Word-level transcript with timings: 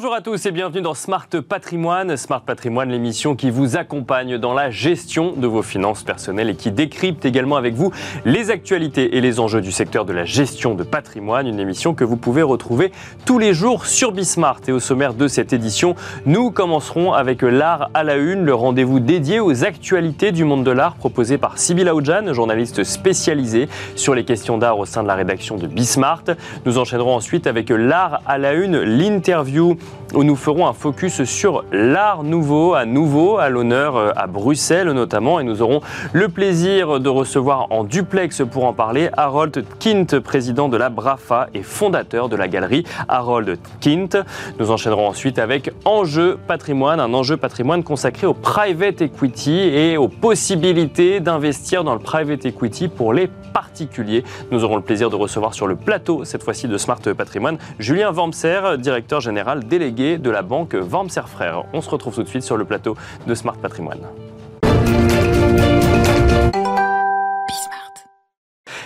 Bonjour 0.00 0.14
à 0.14 0.20
tous 0.20 0.46
et 0.46 0.52
bienvenue 0.52 0.80
dans 0.80 0.94
Smart 0.94 1.26
Patrimoine. 1.48 2.16
Smart 2.16 2.40
Patrimoine, 2.40 2.88
l'émission 2.88 3.34
qui 3.34 3.50
vous 3.50 3.76
accompagne 3.76 4.38
dans 4.38 4.54
la 4.54 4.70
gestion 4.70 5.32
de 5.32 5.48
vos 5.48 5.62
finances 5.62 6.04
personnelles 6.04 6.50
et 6.50 6.54
qui 6.54 6.70
décrypte 6.70 7.24
également 7.24 7.56
avec 7.56 7.74
vous 7.74 7.90
les 8.24 8.52
actualités 8.52 9.16
et 9.16 9.20
les 9.20 9.40
enjeux 9.40 9.60
du 9.60 9.72
secteur 9.72 10.04
de 10.04 10.12
la 10.12 10.24
gestion 10.24 10.76
de 10.76 10.84
patrimoine. 10.84 11.48
Une 11.48 11.58
émission 11.58 11.94
que 11.94 12.04
vous 12.04 12.16
pouvez 12.16 12.42
retrouver 12.42 12.92
tous 13.24 13.40
les 13.40 13.52
jours 13.52 13.86
sur 13.86 14.12
Bismart. 14.12 14.60
Et 14.68 14.72
au 14.72 14.78
sommaire 14.78 15.14
de 15.14 15.26
cette 15.26 15.52
édition, 15.52 15.96
nous 16.26 16.52
commencerons 16.52 17.12
avec 17.12 17.42
l'art 17.42 17.90
à 17.92 18.04
la 18.04 18.18
une, 18.18 18.44
le 18.44 18.54
rendez-vous 18.54 19.00
dédié 19.00 19.40
aux 19.40 19.64
actualités 19.64 20.30
du 20.30 20.44
monde 20.44 20.62
de 20.62 20.70
l'art 20.70 20.94
proposé 20.94 21.38
par 21.38 21.58
Sybille 21.58 21.88
Aoudjan, 21.88 22.32
journaliste 22.32 22.84
spécialisée 22.84 23.68
sur 23.96 24.14
les 24.14 24.24
questions 24.24 24.58
d'art 24.58 24.78
au 24.78 24.86
sein 24.86 25.02
de 25.02 25.08
la 25.08 25.16
rédaction 25.16 25.56
de 25.56 25.66
Bismart. 25.66 26.22
Nous 26.66 26.78
enchaînerons 26.78 27.16
ensuite 27.16 27.48
avec 27.48 27.70
l'art 27.70 28.20
à 28.26 28.38
la 28.38 28.52
une, 28.52 28.78
l'interview 28.78 29.76
où 30.14 30.24
nous 30.24 30.36
ferons 30.36 30.66
un 30.66 30.72
focus 30.72 31.24
sur 31.24 31.64
l'art 31.70 32.22
nouveau, 32.22 32.74
à 32.74 32.84
nouveau, 32.84 33.38
à 33.38 33.48
l'honneur 33.48 33.96
euh, 33.96 34.10
à 34.16 34.26
Bruxelles 34.26 34.90
notamment. 34.90 35.40
Et 35.40 35.44
nous 35.44 35.62
aurons 35.62 35.80
le 36.12 36.28
plaisir 36.28 37.00
de 37.00 37.08
recevoir 37.08 37.66
en 37.70 37.84
duplex 37.84 38.42
pour 38.50 38.64
en 38.64 38.72
parler 38.72 39.10
Harold 39.16 39.64
Kint, 39.78 40.18
président 40.20 40.68
de 40.68 40.76
la 40.76 40.88
BRAFA 40.88 41.48
et 41.54 41.62
fondateur 41.62 42.28
de 42.28 42.36
la 42.36 42.48
galerie 42.48 42.84
Harold 43.08 43.58
Kint. 43.80 44.24
Nous 44.58 44.70
enchaînerons 44.70 45.08
ensuite 45.08 45.38
avec 45.38 45.72
Enjeu 45.84 46.38
patrimoine, 46.46 47.00
un 47.00 47.12
enjeu 47.12 47.36
patrimoine 47.36 47.82
consacré 47.82 48.26
au 48.26 48.34
private 48.34 49.02
equity 49.02 49.58
et 49.58 49.96
aux 49.96 50.08
possibilités 50.08 51.20
d'investir 51.20 51.84
dans 51.84 51.94
le 51.94 52.00
private 52.00 52.46
equity 52.46 52.88
pour 52.88 53.12
les 53.12 53.28
particuliers. 53.52 54.24
Nous 54.50 54.64
aurons 54.64 54.76
le 54.76 54.82
plaisir 54.82 55.10
de 55.10 55.16
recevoir 55.16 55.54
sur 55.54 55.66
le 55.66 55.76
plateau, 55.76 56.24
cette 56.24 56.42
fois-ci 56.42 56.68
de 56.68 56.78
Smart 56.78 57.00
Patrimoine, 57.16 57.58
Julien 57.78 58.10
Wormser, 58.10 58.78
directeur 58.78 59.20
général 59.20 59.64
délégué 59.78 60.18
de 60.18 60.30
la 60.30 60.42
banque 60.42 60.74
Wormser 60.74 61.28
Frères. 61.28 61.62
On 61.72 61.80
se 61.80 61.88
retrouve 61.88 62.12
tout 62.12 62.24
de 62.24 62.28
suite 62.28 62.42
sur 62.42 62.56
le 62.56 62.64
plateau 62.64 62.96
de 63.28 63.34
Smart 63.34 63.56
Patrimoine. 63.56 64.00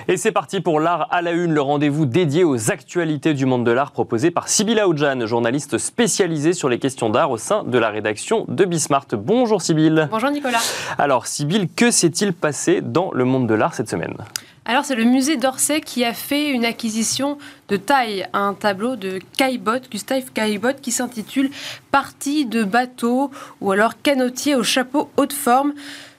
Et 0.09 0.19
c'est 0.19 0.33
parti 0.33 0.61
pour 0.61 0.81
l'art 0.81 1.09
à 1.11 1.23
la 1.23 1.31
une, 1.31 1.55
le 1.55 1.63
rendez-vous 1.63 2.05
dédié 2.05 2.45
aux 2.45 2.71
actualités 2.71 3.33
du 3.33 3.47
monde 3.47 3.65
de 3.65 3.71
l'art 3.71 3.93
proposé 3.93 4.31
par 4.31 4.49
Sybille 4.49 4.81
Aoudjan, 4.81 5.27
journaliste 5.27 5.79
spécialisée 5.79 6.53
sur 6.53 6.69
les 6.69 6.79
questions 6.79 7.09
d'art 7.09 7.31
au 7.31 7.39
sein 7.39 7.65
de 7.65 7.79
la 7.79 7.89
rédaction 7.89 8.45
de 8.49 8.65
Bismart. 8.67 9.07
Bonjour 9.13 9.63
Sybille. 9.63 10.09
Bonjour 10.11 10.31
Nicolas. 10.31 10.61
Alors 10.99 11.27
Sybille, 11.27 11.69
que 11.69 11.91
s'est-il 11.91 12.35
passé 12.35 12.83
dans 12.83 13.13
le 13.15 13.25
monde 13.25 13.47
de 13.47 13.55
l'art 13.55 13.73
cette 13.73 13.89
semaine? 13.89 14.17
Alors 14.65 14.85
c'est 14.85 14.95
le 14.95 15.05
musée 15.05 15.37
d'Orsay 15.37 15.81
qui 15.81 16.05
a 16.05 16.15
fait 16.15 16.51
une 16.51 16.65
acquisition 16.65 17.37
de 17.69 17.77
taille, 17.77 18.29
un 18.33 18.55
tableau 18.55 18.95
de 18.95 19.19
Caillebotte, 19.37 19.91
Gustave 19.91 20.31
Caillebotte, 20.33 20.81
qui 20.81 20.93
s'intitule 20.93 21.51
Partie 21.91 22.47
de 22.47 22.63
bateau 22.63 23.33
ou 23.61 23.73
alors 23.73 24.01
canotier 24.03 24.55
au 24.55 24.63
chapeau 24.63 25.11
haute 25.17 25.33
forme. 25.33 25.75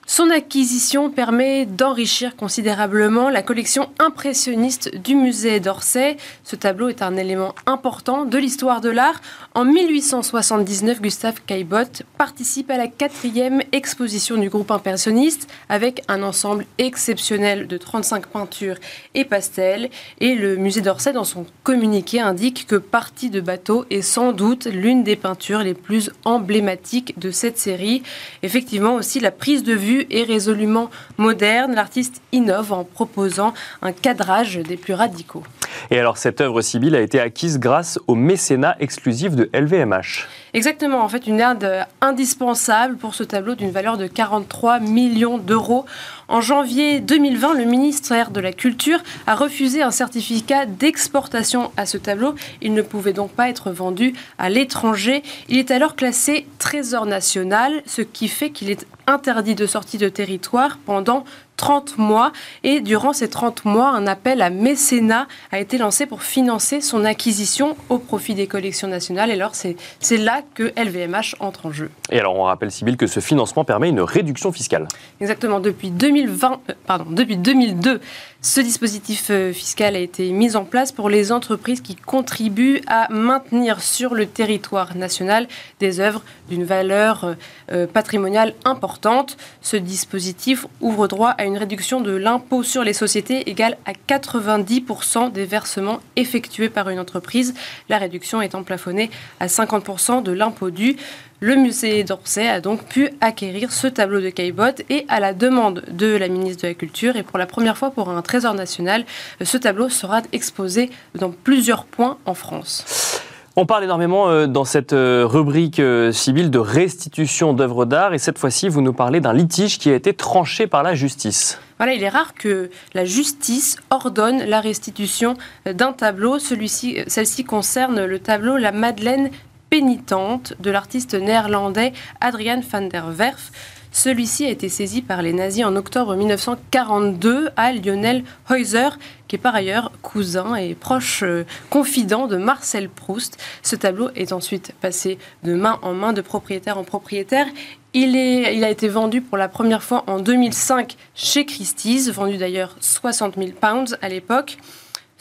Son 0.06 0.28
acquisition 0.28 1.10
permet 1.10 1.64
d'enrichir 1.64 2.36
considérablement 2.36 3.30
la 3.30 3.40
collection 3.40 3.88
impressionniste 3.98 4.94
du 4.98 5.14
musée 5.14 5.60
d'Orsay. 5.60 6.18
Ce 6.44 6.56
tableau 6.56 6.90
est 6.90 7.00
un 7.00 7.16
élément 7.16 7.54
important 7.64 8.26
de 8.26 8.36
l'histoire 8.36 8.82
de 8.82 8.90
l'art. 8.90 9.22
En 9.54 9.64
1879, 9.64 11.00
Gustave 11.00 11.40
Caillebotte 11.46 12.02
participe 12.18 12.70
à 12.70 12.76
la 12.76 12.86
quatrième 12.86 13.62
exposition 13.72 14.36
du 14.36 14.50
groupe 14.50 14.70
impressionniste 14.70 15.48
avec 15.70 16.02
un 16.08 16.22
ensemble 16.22 16.66
exceptionnel 16.76 17.66
de 17.66 17.78
35 17.78 18.26
peintures 18.26 18.76
et 19.14 19.24
pastels. 19.24 19.88
Et 20.20 20.34
le 20.34 20.56
musée 20.56 20.82
d'Orsay, 20.82 21.14
dans 21.14 21.24
son 21.24 21.46
communiqué, 21.62 22.20
indique 22.20 22.66
que 22.66 22.76
Partie 22.76 23.30
de 23.30 23.40
bateau 23.40 23.86
est 23.90 24.02
sans 24.02 24.32
doute 24.32 24.66
l'une 24.66 25.02
des 25.02 25.16
peintures 25.16 25.60
les 25.60 25.74
plus 25.74 26.10
emblématiques 26.26 27.18
de 27.18 27.30
cette 27.30 27.58
série. 27.58 28.02
Effectivement 28.42 28.96
aussi, 28.96 29.18
la 29.18 29.30
prise 29.30 29.62
de 29.62 29.72
vue 29.72 29.93
et 30.10 30.24
résolument 30.24 30.90
moderne, 31.18 31.74
l'artiste 31.74 32.20
innove 32.32 32.72
en 32.72 32.84
proposant 32.84 33.54
un 33.82 33.92
cadrage 33.92 34.56
des 34.56 34.76
plus 34.76 34.94
radicaux. 34.94 35.42
Et 35.90 35.98
alors 35.98 36.18
cette 36.18 36.40
œuvre 36.40 36.60
Sibylle 36.60 36.94
a 36.94 37.00
été 37.00 37.20
acquise 37.20 37.58
grâce 37.58 37.98
au 38.06 38.14
mécénat 38.14 38.76
exclusif 38.80 39.34
de 39.34 39.50
LVMH. 39.52 40.26
Exactement, 40.54 41.02
en 41.02 41.08
fait 41.08 41.26
une 41.26 41.40
aide 41.40 41.84
indispensable 42.00 42.96
pour 42.96 43.16
ce 43.16 43.24
tableau 43.24 43.56
d'une 43.56 43.72
valeur 43.72 43.98
de 43.98 44.06
43 44.06 44.78
millions 44.78 45.36
d'euros. 45.36 45.84
En 46.28 46.40
janvier 46.40 47.00
2020, 47.00 47.54
le 47.54 47.64
ministère 47.64 48.30
de 48.30 48.38
la 48.38 48.52
Culture 48.52 49.00
a 49.26 49.34
refusé 49.34 49.82
un 49.82 49.90
certificat 49.90 50.64
d'exportation 50.64 51.72
à 51.76 51.86
ce 51.86 51.98
tableau. 51.98 52.36
Il 52.62 52.72
ne 52.72 52.82
pouvait 52.82 53.12
donc 53.12 53.32
pas 53.32 53.48
être 53.48 53.72
vendu 53.72 54.14
à 54.38 54.48
l'étranger. 54.48 55.24
Il 55.48 55.58
est 55.58 55.72
alors 55.72 55.96
classé 55.96 56.46
trésor 56.60 57.04
national, 57.04 57.82
ce 57.84 58.02
qui 58.02 58.28
fait 58.28 58.50
qu'il 58.50 58.70
est 58.70 58.86
interdit 59.08 59.56
de 59.56 59.66
sortie 59.66 59.98
de 59.98 60.08
territoire 60.08 60.78
pendant 60.86 61.24
30 61.56 61.98
mois. 61.98 62.32
Et 62.62 62.80
durant 62.80 63.12
ces 63.12 63.28
30 63.28 63.64
mois, 63.64 63.88
un 63.88 64.06
appel 64.06 64.42
à 64.42 64.50
mécénat 64.50 65.26
a 65.52 65.58
été 65.58 65.78
lancé 65.78 66.06
pour 66.06 66.22
financer 66.22 66.80
son 66.80 67.04
acquisition 67.04 67.76
au 67.88 67.98
profit 67.98 68.34
des 68.34 68.46
collections 68.46 68.88
nationales. 68.88 69.30
Et 69.30 69.34
alors, 69.34 69.52
c'est 69.54 70.16
là 70.16 70.42
que 70.54 70.72
LVMH 70.76 71.36
entre 71.40 71.66
en 71.66 71.72
jeu. 71.72 71.90
Et 72.10 72.18
alors, 72.18 72.36
on 72.36 72.44
rappelle, 72.44 72.70
Sybille, 72.70 72.96
que 72.96 73.06
ce 73.06 73.20
financement 73.20 73.64
permet 73.64 73.88
une 73.88 74.00
réduction 74.00 74.52
fiscale. 74.52 74.88
Exactement. 75.20 75.60
Depuis, 75.60 75.90
2020, 75.90 76.60
euh, 76.70 76.72
pardon, 76.86 77.06
depuis 77.08 77.36
2002, 77.36 78.00
ce 78.44 78.60
dispositif 78.60 79.28
euh, 79.30 79.54
fiscal 79.54 79.96
a 79.96 79.98
été 79.98 80.30
mis 80.30 80.54
en 80.54 80.66
place 80.66 80.92
pour 80.92 81.08
les 81.08 81.32
entreprises 81.32 81.80
qui 81.80 81.96
contribuent 81.96 82.82
à 82.86 83.10
maintenir 83.10 83.80
sur 83.80 84.14
le 84.14 84.26
territoire 84.26 84.98
national 84.98 85.48
des 85.80 85.98
œuvres 85.98 86.22
d'une 86.50 86.64
valeur 86.64 87.36
euh, 87.72 87.86
patrimoniale 87.86 88.52
importante. 88.66 89.38
Ce 89.62 89.78
dispositif 89.78 90.66
ouvre 90.82 91.08
droit 91.08 91.30
à 91.30 91.46
une 91.46 91.56
réduction 91.56 92.02
de 92.02 92.14
l'impôt 92.14 92.62
sur 92.62 92.84
les 92.84 92.92
sociétés 92.92 93.48
égale 93.48 93.78
à 93.86 93.92
90% 93.92 95.32
des 95.32 95.46
versements 95.46 96.00
effectués 96.16 96.68
par 96.68 96.90
une 96.90 96.98
entreprise, 96.98 97.54
la 97.88 97.96
réduction 97.96 98.42
étant 98.42 98.62
plafonnée 98.62 99.10
à 99.40 99.46
50% 99.46 100.22
de 100.22 100.32
l'impôt 100.32 100.68
dû. 100.68 100.96
Le 101.40 101.56
musée 101.56 102.04
d'Orsay 102.04 102.48
a 102.48 102.60
donc 102.60 102.84
pu 102.84 103.10
acquérir 103.20 103.72
ce 103.72 103.86
tableau 103.86 104.20
de 104.20 104.30
Caillebotte 104.30 104.82
et 104.88 105.04
à 105.08 105.20
la 105.20 105.34
demande 105.34 105.82
de 105.90 106.16
la 106.16 106.28
ministre 106.28 106.62
de 106.62 106.68
la 106.68 106.74
Culture 106.74 107.16
et 107.16 107.22
pour 107.22 107.38
la 107.38 107.46
première 107.46 107.76
fois 107.76 107.90
pour 107.90 108.08
un 108.08 108.22
trésor 108.22 108.54
national, 108.54 109.04
ce 109.42 109.56
tableau 109.58 109.88
sera 109.88 110.22
exposé 110.32 110.90
dans 111.14 111.30
plusieurs 111.30 111.84
points 111.84 112.18
en 112.24 112.34
France. 112.34 113.20
On 113.56 113.66
parle 113.66 113.84
énormément 113.84 114.28
euh, 114.30 114.48
dans 114.48 114.64
cette 114.64 114.92
euh, 114.92 115.24
rubrique 115.24 115.78
euh, 115.78 116.10
civile 116.10 116.50
de 116.50 116.58
restitution 116.58 117.52
d'œuvres 117.52 117.84
d'art 117.84 118.12
et 118.12 118.18
cette 118.18 118.38
fois-ci, 118.38 118.68
vous 118.68 118.80
nous 118.80 118.92
parlez 118.92 119.20
d'un 119.20 119.32
litige 119.32 119.78
qui 119.78 119.90
a 119.90 119.94
été 119.94 120.12
tranché 120.12 120.66
par 120.66 120.82
la 120.82 120.96
justice. 120.96 121.60
Voilà, 121.78 121.94
il 121.94 122.02
est 122.02 122.08
rare 122.08 122.34
que 122.34 122.70
la 122.94 123.04
justice 123.04 123.76
ordonne 123.90 124.42
la 124.44 124.60
restitution 124.60 125.34
d'un 125.66 125.92
tableau. 125.92 126.40
Celui-ci, 126.40 126.98
celle-ci 127.06 127.44
concerne 127.44 128.04
le 128.04 128.18
tableau 128.18 128.56
La 128.56 128.72
Madeleine 128.72 129.30
pénitente 129.74 130.54
de 130.60 130.70
l'artiste 130.70 131.14
néerlandais 131.14 131.92
Adrian 132.20 132.60
van 132.60 132.82
der 132.82 133.06
Werf. 133.18 133.50
Celui-ci 133.90 134.44
a 134.44 134.48
été 134.48 134.68
saisi 134.68 135.02
par 135.02 135.20
les 135.20 135.32
nazis 135.32 135.64
en 135.64 135.74
octobre 135.74 136.14
1942 136.14 137.48
à 137.56 137.72
Lionel 137.72 138.22
Heuser, 138.48 138.90
qui 139.26 139.34
est 139.34 139.38
par 139.40 139.56
ailleurs 139.56 139.90
cousin 140.00 140.54
et 140.54 140.76
proche 140.76 141.24
euh, 141.24 141.44
confident 141.70 142.28
de 142.28 142.36
Marcel 142.36 142.88
Proust. 142.88 143.36
Ce 143.64 143.74
tableau 143.74 144.10
est 144.14 144.30
ensuite 144.30 144.72
passé 144.80 145.18
de 145.42 145.54
main 145.54 145.80
en 145.82 145.92
main, 145.92 146.12
de 146.12 146.20
propriétaire 146.20 146.78
en 146.78 146.84
propriétaire. 146.84 147.46
Il, 147.94 148.14
est, 148.14 148.54
il, 148.56 148.62
a 148.62 148.70
été 148.70 148.86
vendu 148.86 149.22
pour 149.22 149.38
la 149.38 149.48
première 149.48 149.82
fois 149.82 150.04
en 150.06 150.20
2005 150.20 150.94
chez 151.16 151.46
Christie's, 151.46 152.12
vendu 152.12 152.36
d'ailleurs 152.36 152.76
60 152.78 153.34
000 153.34 153.48
pounds 153.60 153.98
à 154.02 154.08
l'époque. 154.08 154.56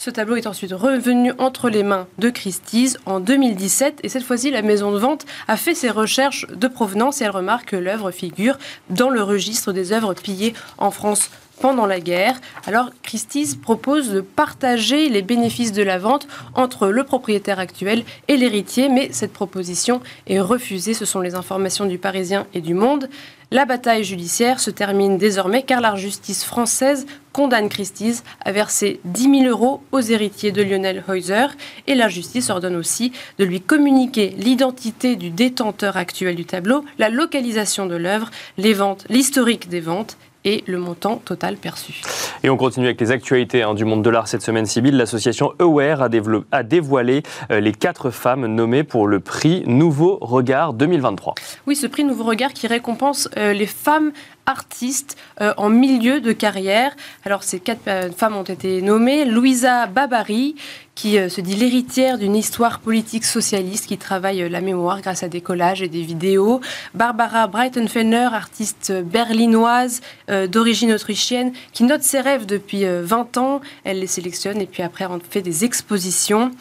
Ce 0.03 0.09
tableau 0.09 0.35
est 0.35 0.47
ensuite 0.47 0.73
revenu 0.73 1.31
entre 1.37 1.69
les 1.69 1.81
mains 1.81 2.07
de 2.17 2.29
Christie's 2.29 2.97
en 3.05 3.21
2017 3.21 4.01
et 4.03 4.09
cette 4.09 4.23
fois-ci 4.23 4.51
la 4.51 4.61
maison 4.61 4.91
de 4.91 4.97
vente 4.97 5.25
a 5.47 5.55
fait 5.55 5.75
ses 5.75 5.89
recherches 5.89 6.45
de 6.49 6.67
provenance 6.67 7.21
et 7.21 7.23
elle 7.23 7.31
remarque 7.31 7.69
que 7.69 7.77
l'œuvre 7.77 8.11
figure 8.11 8.57
dans 8.89 9.09
le 9.09 9.23
registre 9.23 9.71
des 9.71 9.93
œuvres 9.93 10.13
pillées 10.13 10.55
en 10.77 10.91
France 10.91 11.29
pendant 11.59 11.85
la 11.85 11.99
guerre. 11.99 12.39
Alors 12.65 12.89
Christie's 13.03 13.55
propose 13.55 14.09
de 14.09 14.21
partager 14.21 15.09
les 15.09 15.21
bénéfices 15.21 15.71
de 15.71 15.83
la 15.83 15.97
vente 15.97 16.27
entre 16.55 16.87
le 16.87 17.03
propriétaire 17.03 17.59
actuel 17.59 18.03
et 18.27 18.37
l'héritier, 18.37 18.89
mais 18.89 19.09
cette 19.11 19.33
proposition 19.33 20.01
est 20.27 20.39
refusée. 20.39 20.93
Ce 20.93 21.05
sont 21.05 21.21
les 21.21 21.35
informations 21.35 21.85
du 21.85 21.97
Parisien 21.97 22.47
et 22.53 22.61
du 22.61 22.73
Monde. 22.73 23.09
La 23.51 23.65
bataille 23.65 24.03
judiciaire 24.03 24.59
se 24.59 24.71
termine 24.71 25.19
désormais 25.19 25.61
car 25.61 25.79
la 25.79 25.95
justice 25.95 26.43
française 26.43 27.05
condamne 27.33 27.69
Christie's 27.69 28.23
à 28.43 28.51
verser 28.51 28.99
10 29.05 29.41
000 29.41 29.43
euros 29.45 29.83
aux 29.91 29.99
héritiers 29.99 30.51
de 30.51 30.63
Lionel 30.63 31.03
Heuser 31.07 31.47
et 31.85 31.93
la 31.93 32.09
justice 32.09 32.49
ordonne 32.49 32.75
aussi 32.75 33.11
de 33.37 33.45
lui 33.45 33.61
communiquer 33.61 34.29
l'identité 34.37 35.15
du 35.15 35.29
détenteur 35.29 35.97
actuel 35.97 36.35
du 36.35 36.45
tableau, 36.45 36.83
la 36.97 37.09
localisation 37.09 37.85
de 37.85 37.95
l'œuvre, 37.95 38.31
les 38.57 38.73
ventes, 38.73 39.05
l'historique 39.09 39.69
des 39.69 39.81
ventes 39.81 40.17
et 40.45 40.63
le 40.67 40.77
montant 40.77 41.17
total 41.17 41.55
perçu. 41.55 42.01
Et 42.43 42.49
on 42.49 42.57
continue 42.57 42.87
avec 42.87 42.99
les 42.99 43.11
actualités 43.11 43.63
hein, 43.63 43.73
du 43.73 43.85
monde 43.85 44.03
de 44.03 44.09
l'art 44.09 44.27
cette 44.27 44.41
semaine, 44.41 44.65
Sibylle. 44.65 44.97
L'association 44.97 45.53
Aware 45.59 46.01
a, 46.01 46.09
a 46.51 46.63
dévoilé 46.63 47.23
euh, 47.51 47.59
les 47.59 47.71
quatre 47.71 48.09
femmes 48.09 48.45
nommées 48.47 48.83
pour 48.83 49.07
le 49.07 49.19
prix 49.19 49.63
Nouveau 49.65 50.17
Regard 50.21 50.73
2023. 50.73 51.35
Oui, 51.67 51.75
ce 51.75 51.87
prix 51.87 52.03
Nouveau 52.03 52.25
Regard 52.25 52.53
qui 52.53 52.67
récompense 52.67 53.29
euh, 53.37 53.53
les 53.53 53.67
femmes 53.67 54.11
artistes 54.45 55.17
euh, 55.41 55.53
en 55.57 55.69
milieu 55.69 56.21
de 56.21 56.31
carrière. 56.31 56.95
Alors 57.25 57.43
ces 57.43 57.59
quatre 57.59 57.87
euh, 57.87 58.11
femmes 58.11 58.35
ont 58.35 58.43
été 58.43 58.81
nommées. 58.81 59.25
Louisa 59.25 59.87
Babary, 59.87 60.55
qui 60.95 61.17
euh, 61.17 61.29
se 61.29 61.41
dit 61.41 61.55
l'héritière 61.55 62.17
d'une 62.17 62.35
histoire 62.35 62.79
politique 62.79 63.25
socialiste 63.25 63.87
qui 63.87 63.97
travaille 63.97 64.49
la 64.49 64.61
mémoire 64.61 65.01
grâce 65.01 65.23
à 65.23 65.29
des 65.29 65.41
collages 65.41 65.81
et 65.81 65.87
des 65.87 66.01
vidéos. 66.01 66.61
Barbara 66.93 67.47
Breitenfellner, 67.47 68.29
artiste 68.33 68.91
berlinoise 69.03 70.01
d'origine 70.49 70.93
autrichienne, 70.93 71.53
qui 71.71 71.83
note 71.83 72.03
ses 72.03 72.21
rêves 72.21 72.45
depuis 72.45 72.85
20 72.85 73.37
ans. 73.37 73.61
Elle 73.83 73.99
les 73.99 74.07
sélectionne 74.07 74.61
et 74.61 74.65
puis 74.65 74.83
après 74.83 75.05
on 75.05 75.19
fait 75.19 75.41
des 75.41 75.65
expositions. 75.65 76.51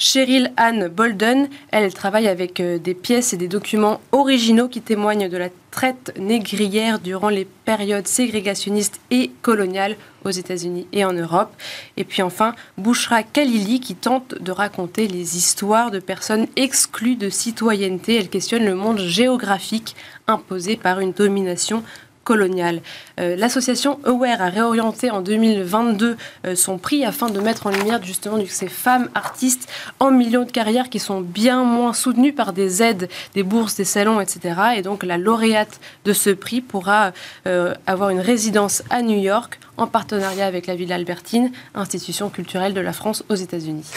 Cheryl 0.00 0.52
Anne 0.56 0.86
Bolden, 0.86 1.48
elle, 1.72 1.92
travaille 1.92 2.28
avec 2.28 2.60
euh, 2.60 2.78
des 2.78 2.94
pièces 2.94 3.32
et 3.32 3.36
des 3.36 3.48
documents 3.48 4.00
originaux 4.12 4.68
qui 4.68 4.80
témoignent 4.80 5.28
de 5.28 5.36
la 5.36 5.48
traite 5.72 6.14
négrière 6.16 7.00
durant 7.00 7.30
les 7.30 7.44
périodes 7.44 8.06
ségrégationnistes 8.06 9.00
et 9.10 9.32
coloniales 9.42 9.96
aux 10.24 10.30
États-Unis 10.30 10.86
et 10.92 11.04
en 11.04 11.12
Europe. 11.12 11.50
Et 11.96 12.04
puis 12.04 12.22
enfin, 12.22 12.54
Bouchra 12.76 13.24
Khalili 13.24 13.80
qui 13.80 13.96
tente 13.96 14.40
de 14.40 14.52
raconter 14.52 15.08
les 15.08 15.36
histoires 15.36 15.90
de 15.90 15.98
personnes 15.98 16.46
exclues 16.54 17.16
de 17.16 17.28
citoyenneté. 17.28 18.14
Elle 18.14 18.28
questionne 18.28 18.66
le 18.66 18.76
monde 18.76 19.00
géographique 19.00 19.96
imposé 20.28 20.76
par 20.76 21.00
une 21.00 21.12
domination 21.12 21.82
Euh, 22.30 23.36
l'association 23.36 23.98
Aware 24.04 24.42
a 24.42 24.48
réorienté 24.48 25.10
en 25.10 25.20
2022 25.20 26.16
euh, 26.46 26.54
son 26.54 26.78
prix 26.78 27.04
afin 27.04 27.30
de 27.30 27.40
mettre 27.40 27.66
en 27.66 27.70
lumière 27.70 28.02
justement 28.02 28.38
ces 28.48 28.68
femmes 28.68 29.08
artistes 29.14 29.68
en 30.00 30.10
millions 30.10 30.44
de 30.44 30.50
carrières 30.50 30.90
qui 30.90 30.98
sont 30.98 31.20
bien 31.20 31.64
moins 31.64 31.92
soutenues 31.92 32.32
par 32.32 32.52
des 32.52 32.82
aides, 32.82 33.08
des 33.34 33.42
bourses, 33.42 33.76
des 33.76 33.84
salons, 33.84 34.20
etc. 34.20 34.60
Et 34.76 34.82
donc 34.82 35.02
la 35.02 35.18
lauréate 35.18 35.80
de 36.04 36.12
ce 36.12 36.30
prix 36.30 36.60
pourra 36.60 37.12
euh, 37.46 37.74
avoir 37.86 38.10
une 38.10 38.20
résidence 38.20 38.82
à 38.90 39.02
New 39.02 39.18
York 39.18 39.58
en 39.78 39.86
partenariat 39.86 40.46
avec 40.46 40.66
la 40.66 40.74
Ville 40.74 40.92
Albertine, 40.92 41.50
institution 41.74 42.28
culturelle 42.28 42.74
de 42.74 42.80
la 42.80 42.92
France 42.92 43.24
aux 43.28 43.34
États-Unis. 43.34 43.90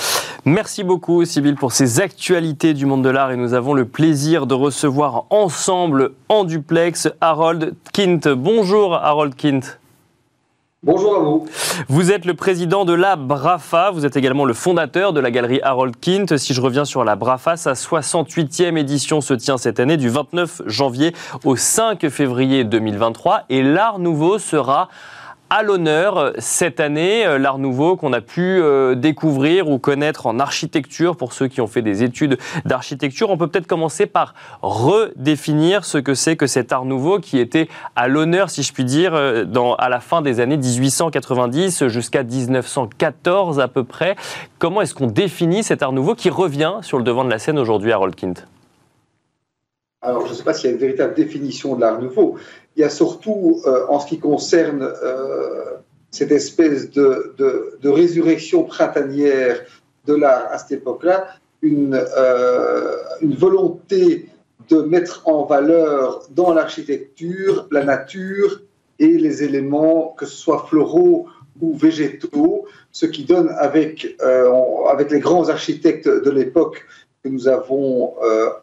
Merci 0.45 0.83
beaucoup, 0.83 1.25
Sybille, 1.25 1.55
pour 1.55 1.71
ces 1.71 1.99
actualités 1.99 2.73
du 2.73 2.85
monde 2.85 3.03
de 3.03 3.09
l'art. 3.09 3.31
Et 3.31 3.35
nous 3.35 3.53
avons 3.53 3.73
le 3.73 3.85
plaisir 3.85 4.47
de 4.47 4.53
recevoir 4.53 5.25
ensemble 5.29 6.11
en 6.29 6.45
duplex 6.45 7.09
Harold 7.19 7.75
Kint. 7.93 8.27
Bonjour, 8.29 8.95
Harold 8.95 9.35
Kint. 9.35 9.77
Bonjour 10.83 11.15
à 11.15 11.19
vous. 11.19 11.45
Vous 11.89 12.11
êtes 12.11 12.25
le 12.25 12.33
président 12.33 12.85
de 12.85 12.93
la 12.93 13.15
BRAFA, 13.15 13.91
vous 13.91 14.03
êtes 14.03 14.15
également 14.15 14.45
le 14.45 14.55
fondateur 14.55 15.13
de 15.13 15.19
la 15.19 15.29
galerie 15.29 15.61
Harold 15.61 15.95
Kint. 16.01 16.37
Si 16.37 16.55
je 16.55 16.61
reviens 16.61 16.85
sur 16.85 17.03
la 17.03 17.15
BRAFA, 17.15 17.55
sa 17.55 17.73
68e 17.73 18.77
édition 18.77 19.21
se 19.21 19.35
tient 19.35 19.59
cette 19.59 19.79
année 19.79 19.97
du 19.97 20.09
29 20.09 20.63
janvier 20.65 21.13
au 21.43 21.55
5 21.55 22.09
février 22.09 22.63
2023 22.63 23.43
et 23.49 23.61
l'art 23.61 23.99
nouveau 23.99 24.39
sera 24.39 24.89
à 25.51 25.63
l'honneur 25.63 26.31
cette 26.39 26.80
année, 26.80 27.25
euh, 27.25 27.38
l'art 27.38 27.57
nouveau 27.57 27.98
qu'on 27.98 28.13
a 28.13 28.21
pu 28.21 28.42
euh, 28.42 28.95
découvrir 28.95 29.69
ou 29.69 29.80
connaître 29.80 30.25
en 30.25 30.39
architecture 30.39 31.18
pour 31.18 31.33
ceux 31.33 31.50
qui 31.50 31.59
ont 31.59 31.68
fait 31.68 31.81
des 31.81 32.03
études 32.03 32.38
d'architecture. 32.63 33.30
On 33.30 33.38
peut 33.38 33.48
peut-être 33.48 33.68
commencer 33.68 34.06
par 34.06 34.33
redéfinir 34.62 35.83
ce 35.83 35.98
que 35.98 36.13
c'est 36.13 36.38
que 36.38 36.48
cet 36.48 36.71
art 36.71 36.86
nouveau 36.86 37.19
qui 37.19 37.38
était 37.38 37.68
à 37.98 38.07
l'honneur, 38.07 38.50
si 38.50 38.63
je 38.63 38.71
puis 38.71 38.86
dire, 38.86 39.13
euh, 39.13 39.44
dans, 39.44 39.75
à 39.75 39.89
la 39.89 40.00
fin 40.00 40.21
des 40.21 40.39
années 40.39 40.56
1890 40.56 41.89
jusqu'à 41.89 42.24
1914 42.24 43.59
à 43.59 43.68
peu 43.68 43.83
près. 43.83 44.15
Comment 44.57 44.81
est-ce 44.81 44.95
qu'on 44.95 45.07
définit 45.07 45.63
cet 45.63 45.83
art 45.83 45.92
nouveau 45.92 46.15
qui 46.15 46.30
revient 46.30 46.75
sur 46.81 46.98
le 46.98 47.03
devant 47.03 47.25
de 47.25 47.30
la 47.30 47.39
scène 47.39 47.59
aujourd'hui 47.59 47.92
à 47.92 47.98
Rolkint 47.98 48.36
alors, 50.01 50.25
je 50.25 50.31
ne 50.31 50.38
sais 50.38 50.44
pas 50.44 50.53
s'il 50.53 50.69
y 50.69 50.69
a 50.69 50.74
une 50.74 50.81
véritable 50.81 51.13
définition 51.13 51.75
de 51.75 51.81
l'art 51.81 52.01
nouveau, 52.01 52.38
il 52.75 52.81
y 52.81 52.83
a 52.83 52.89
surtout, 52.89 53.62
euh, 53.65 53.86
en 53.88 54.00
ce 54.00 54.07
qui 54.07 54.19
concerne 54.19 54.81
euh, 54.81 55.75
cette 56.09 56.31
espèce 56.31 56.89
de, 56.89 57.36
résurrection 57.83 58.63
printanière 58.63 59.62
de 60.07 60.15
l'art 60.15 60.48
à 60.50 60.57
cette 60.57 60.71
époque-là, 60.80 61.27
une, 61.62 62.03
euh, 62.18 62.95
une 63.21 63.36
volonté 63.36 64.27
de 64.69 64.81
mettre 64.81 65.21
en 65.25 65.45
valeur 65.45 66.24
dans 66.31 66.53
l'architecture 66.53 67.68
la 67.69 67.83
nature 67.83 68.62
et 68.98 69.18
les 69.19 69.44
éléments, 69.44 70.15
que 70.18 70.25
ce 70.25 70.36
soit 70.36 70.65
floraux 70.68 71.27
ou 71.59 71.77
végétaux, 71.77 72.65
ce 72.92 73.06
qui 73.06 73.24
donne 73.25 73.50
avec 73.59 74.15
les 75.12 75.19
grands 75.19 75.50
architectes 75.50 76.07
de 76.07 76.30
l'époque 76.31 76.86
que 77.23 77.29
nous 77.29 77.47
avons 77.47 78.15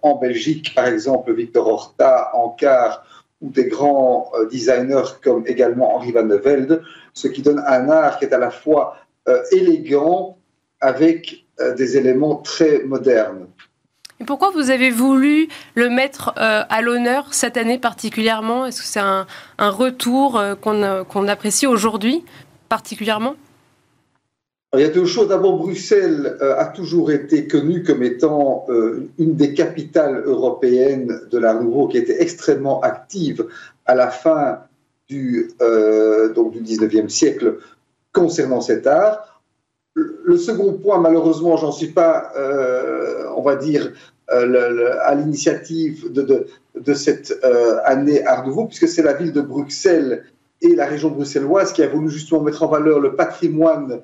en 0.02 0.16
Belgique, 0.16 0.74
par 0.74 0.86
exemple 0.86 1.32
Victor 1.32 1.68
Horta, 1.68 2.30
Ankar 2.34 3.04
ou 3.40 3.50
des 3.50 3.66
grands 3.66 4.30
euh, 4.34 4.48
designers 4.48 5.14
comme 5.22 5.44
également 5.46 5.94
Henri 5.94 6.12
Van 6.12 6.24
de 6.24 6.36
Velde, 6.36 6.82
ce 7.14 7.28
qui 7.28 7.42
donne 7.42 7.62
un 7.66 7.88
art 7.88 8.18
qui 8.18 8.24
est 8.24 8.32
à 8.32 8.38
la 8.38 8.50
fois 8.50 8.96
euh, 9.28 9.42
élégant 9.52 10.38
avec 10.80 11.44
euh, 11.60 11.74
des 11.74 11.96
éléments 11.96 12.36
très 12.36 12.82
modernes. 12.84 13.46
Et 14.20 14.24
pourquoi 14.24 14.50
vous 14.50 14.70
avez 14.70 14.90
voulu 14.90 15.46
le 15.76 15.90
mettre 15.90 16.32
à 16.36 16.82
l'honneur 16.82 17.32
cette 17.32 17.56
année 17.56 17.78
particulièrement? 17.78 18.66
Est-ce 18.66 18.80
que 18.80 18.88
c'est 18.88 18.98
un, 18.98 19.26
retour 19.60 20.42
qu'on 20.60 21.28
apprécie 21.28 21.68
aujourd'hui 21.68 22.24
particulièrement? 22.68 23.36
Il 24.74 24.80
y 24.80 24.84
a 24.84 24.90
deux 24.90 25.06
choses. 25.06 25.28
D'abord, 25.28 25.56
Bruxelles 25.56 26.36
euh, 26.42 26.58
a 26.58 26.66
toujours 26.66 27.10
été 27.10 27.46
connue 27.46 27.82
comme 27.82 28.02
étant 28.02 28.66
euh, 28.68 29.08
une 29.18 29.34
des 29.34 29.54
capitales 29.54 30.22
européennes 30.26 31.20
de 31.30 31.38
l'art 31.38 31.62
nouveau 31.62 31.88
qui 31.88 31.96
était 31.96 32.22
extrêmement 32.22 32.80
active 32.82 33.46
à 33.86 33.94
la 33.94 34.10
fin 34.10 34.60
du, 35.08 35.50
euh, 35.62 36.32
donc 36.34 36.52
du 36.52 36.60
19e 36.60 37.08
siècle 37.08 37.58
concernant 38.12 38.60
cet 38.60 38.86
art. 38.86 39.42
Le 39.94 40.36
second 40.36 40.74
point, 40.74 41.00
malheureusement, 41.00 41.56
j'en 41.56 41.72
suis 41.72 41.88
pas, 41.88 42.32
on 43.36 43.42
va 43.42 43.56
dire, 43.56 43.92
à 44.28 45.14
l'initiative 45.16 46.12
de, 46.12 46.94
cette 46.94 47.36
année 47.84 48.24
Art 48.24 48.46
Nouveau, 48.46 48.66
puisque 48.66 48.86
c'est 48.86 49.02
la 49.02 49.14
ville 49.14 49.32
de 49.32 49.40
Bruxelles 49.40 50.24
et 50.62 50.76
la 50.76 50.86
région 50.86 51.10
bruxelloise 51.10 51.72
qui 51.72 51.82
a 51.82 51.88
voulu 51.88 52.10
justement 52.10 52.42
mettre 52.42 52.62
en 52.62 52.68
valeur 52.68 53.00
le 53.00 53.16
patrimoine 53.16 54.02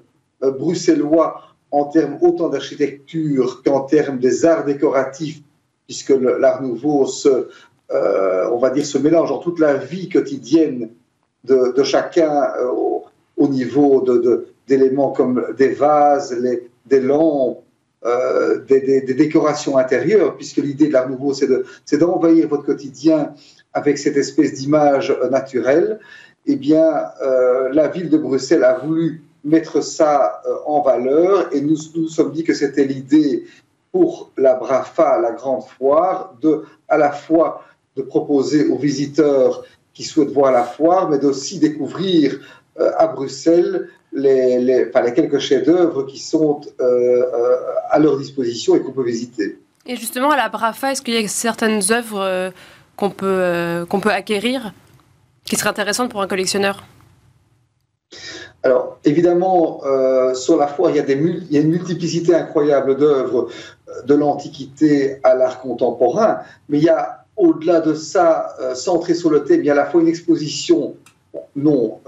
bruxellois 0.51 1.43
en 1.75 1.87
termes 1.87 2.19
autant 2.21 2.49
d'architecture 2.49 3.63
qu'en 3.65 3.81
termes 3.81 4.19
des 4.19 4.45
arts 4.45 4.65
décoratifs, 4.65 5.41
puisque 5.87 6.11
l'art 6.11 6.63
nouveau 6.63 7.05
se, 7.05 7.49
euh, 7.91 8.49
on 8.53 8.59
va 8.59 8.71
dire, 8.71 8.87
se 8.87 8.97
mélange 8.97 9.33
en 9.33 9.39
toute 9.39 9.59
la 9.59 9.75
vie 9.75 10.09
quotidienne 10.09 10.91
de, 11.43 11.83
chacun 11.83 12.45
euh, 12.59 12.71
au, 13.37 13.49
niveau 13.49 14.05
d'éléments 14.69 15.11
comme 15.11 15.47
des 15.59 15.71
vases, 15.71 16.33
des 16.87 17.01
lampes, 17.01 17.61
des, 18.69 19.15
décorations 19.15 19.77
intérieures, 19.77 20.37
puisque 20.37 20.59
l'idée 20.59 20.87
de 20.87 20.93
l'art 20.93 21.09
nouveau, 21.09 21.35
c'est 21.35 21.99
d'envahir 21.99 22.47
votre 22.47 22.65
quotidien 22.65 23.35
avec 23.73 23.99
cette 23.99 24.17
espèce 24.17 24.55
d'image 24.55 25.13
naturelle. 25.29 25.99
Eh 26.47 26.55
bien, 26.55 27.05
la 27.73 27.89
ville 27.89 28.11
de 28.11 28.17
Bruxelles 28.17 28.63
a 28.63 28.79
voulu 28.79 29.24
mettre 29.45 29.83
ça 29.83 30.43
euh, 30.47 30.57
en 30.67 30.81
valeur 30.81 31.55
et 31.55 31.61
nous 31.61 31.77
nous 31.95 32.09
sommes 32.09 32.33
dit 32.33 32.45
que 32.45 32.55
c'était 32.55 32.85
l'idée 32.85 33.45
pour 33.93 34.33
la 34.37 34.55
BRAFA, 34.55 35.21
la 35.21 35.33
grande 35.33 35.65
foire, 35.65 36.35
de 36.41 36.65
à 36.89 36.97
la 36.97 37.13
fois 37.13 37.63
de 37.97 38.03
proposer 38.03 38.67
aux 38.67 38.77
visiteurs 38.77 39.63
qui 39.93 40.03
souhaitent 40.03 40.33
voir 40.33 40.51
la 40.51 40.65
foire, 40.65 41.09
mais 41.09 41.19
d'aussi 41.19 41.61
découvrir 41.61 42.41
euh, 42.81 42.91
à 42.97 43.07
Bruxelles 43.07 43.89
les, 44.13 44.91
quelques 45.15 45.39
chefs-d'œuvre 45.39 46.05
qui 46.05 46.19
sont 46.19 46.61
euh, 46.81 47.23
à 47.91 47.99
leur 47.99 48.17
disposition 48.17 48.75
et 48.75 48.81
qu'on 48.81 48.93
peut 48.93 49.05
visiter. 49.05 49.59
Et 49.87 49.97
justement, 49.97 50.31
à 50.31 50.37
la 50.37 50.49
BRAFA, 50.49 50.93
est-ce 50.93 51.03
qu'il 51.03 51.15
y 51.15 51.25
a 51.25 51.29
certaines 51.29 51.81
œuvres 51.93 52.53
qu'on 52.97 53.11
peut, 53.11 53.85
qu'on 53.89 54.01
peut 54.01 54.11
acquérir 54.11 54.73
qui 55.45 55.57
seraient 55.57 55.71
intéressantes 55.71 56.11
pour 56.11 56.23
un 56.23 56.27
collectionneur? 56.27 56.85
Alors, 58.65 58.99
évidemment, 59.05 59.83
euh, 59.85 60.33
sur 60.33 60.57
la 60.57 60.67
foire, 60.67 60.91
il 60.91 60.97
y, 60.97 61.01
a 61.01 61.61
une 61.61 61.69
multiplicité 61.69 62.35
incroyable 62.35 62.97
d'œuvres 62.97 63.49
euh, 63.91 64.03
de 64.07 64.15
l'Antiquité 64.15 65.21
à 65.23 65.35
l'art 65.35 65.61
contemporain, 65.61 66.39
mais 66.71 66.79
il 66.79 66.85
y 66.85 66.89
a, 66.89 67.27
au-delà 67.37 67.81
de 67.81 67.93
ça, 67.93 68.57
euh, 68.63 68.75
centré 68.75 69.13
sur 69.13 69.29
le 69.29 69.45
thème, 69.45 69.61
il 69.61 69.67
y 69.67 69.69
a 69.69 69.75
à 69.75 69.77
la 69.77 69.85
fois 69.85 70.01
une 70.01 70.09
exposition 70.09 70.95
non, 71.57 71.99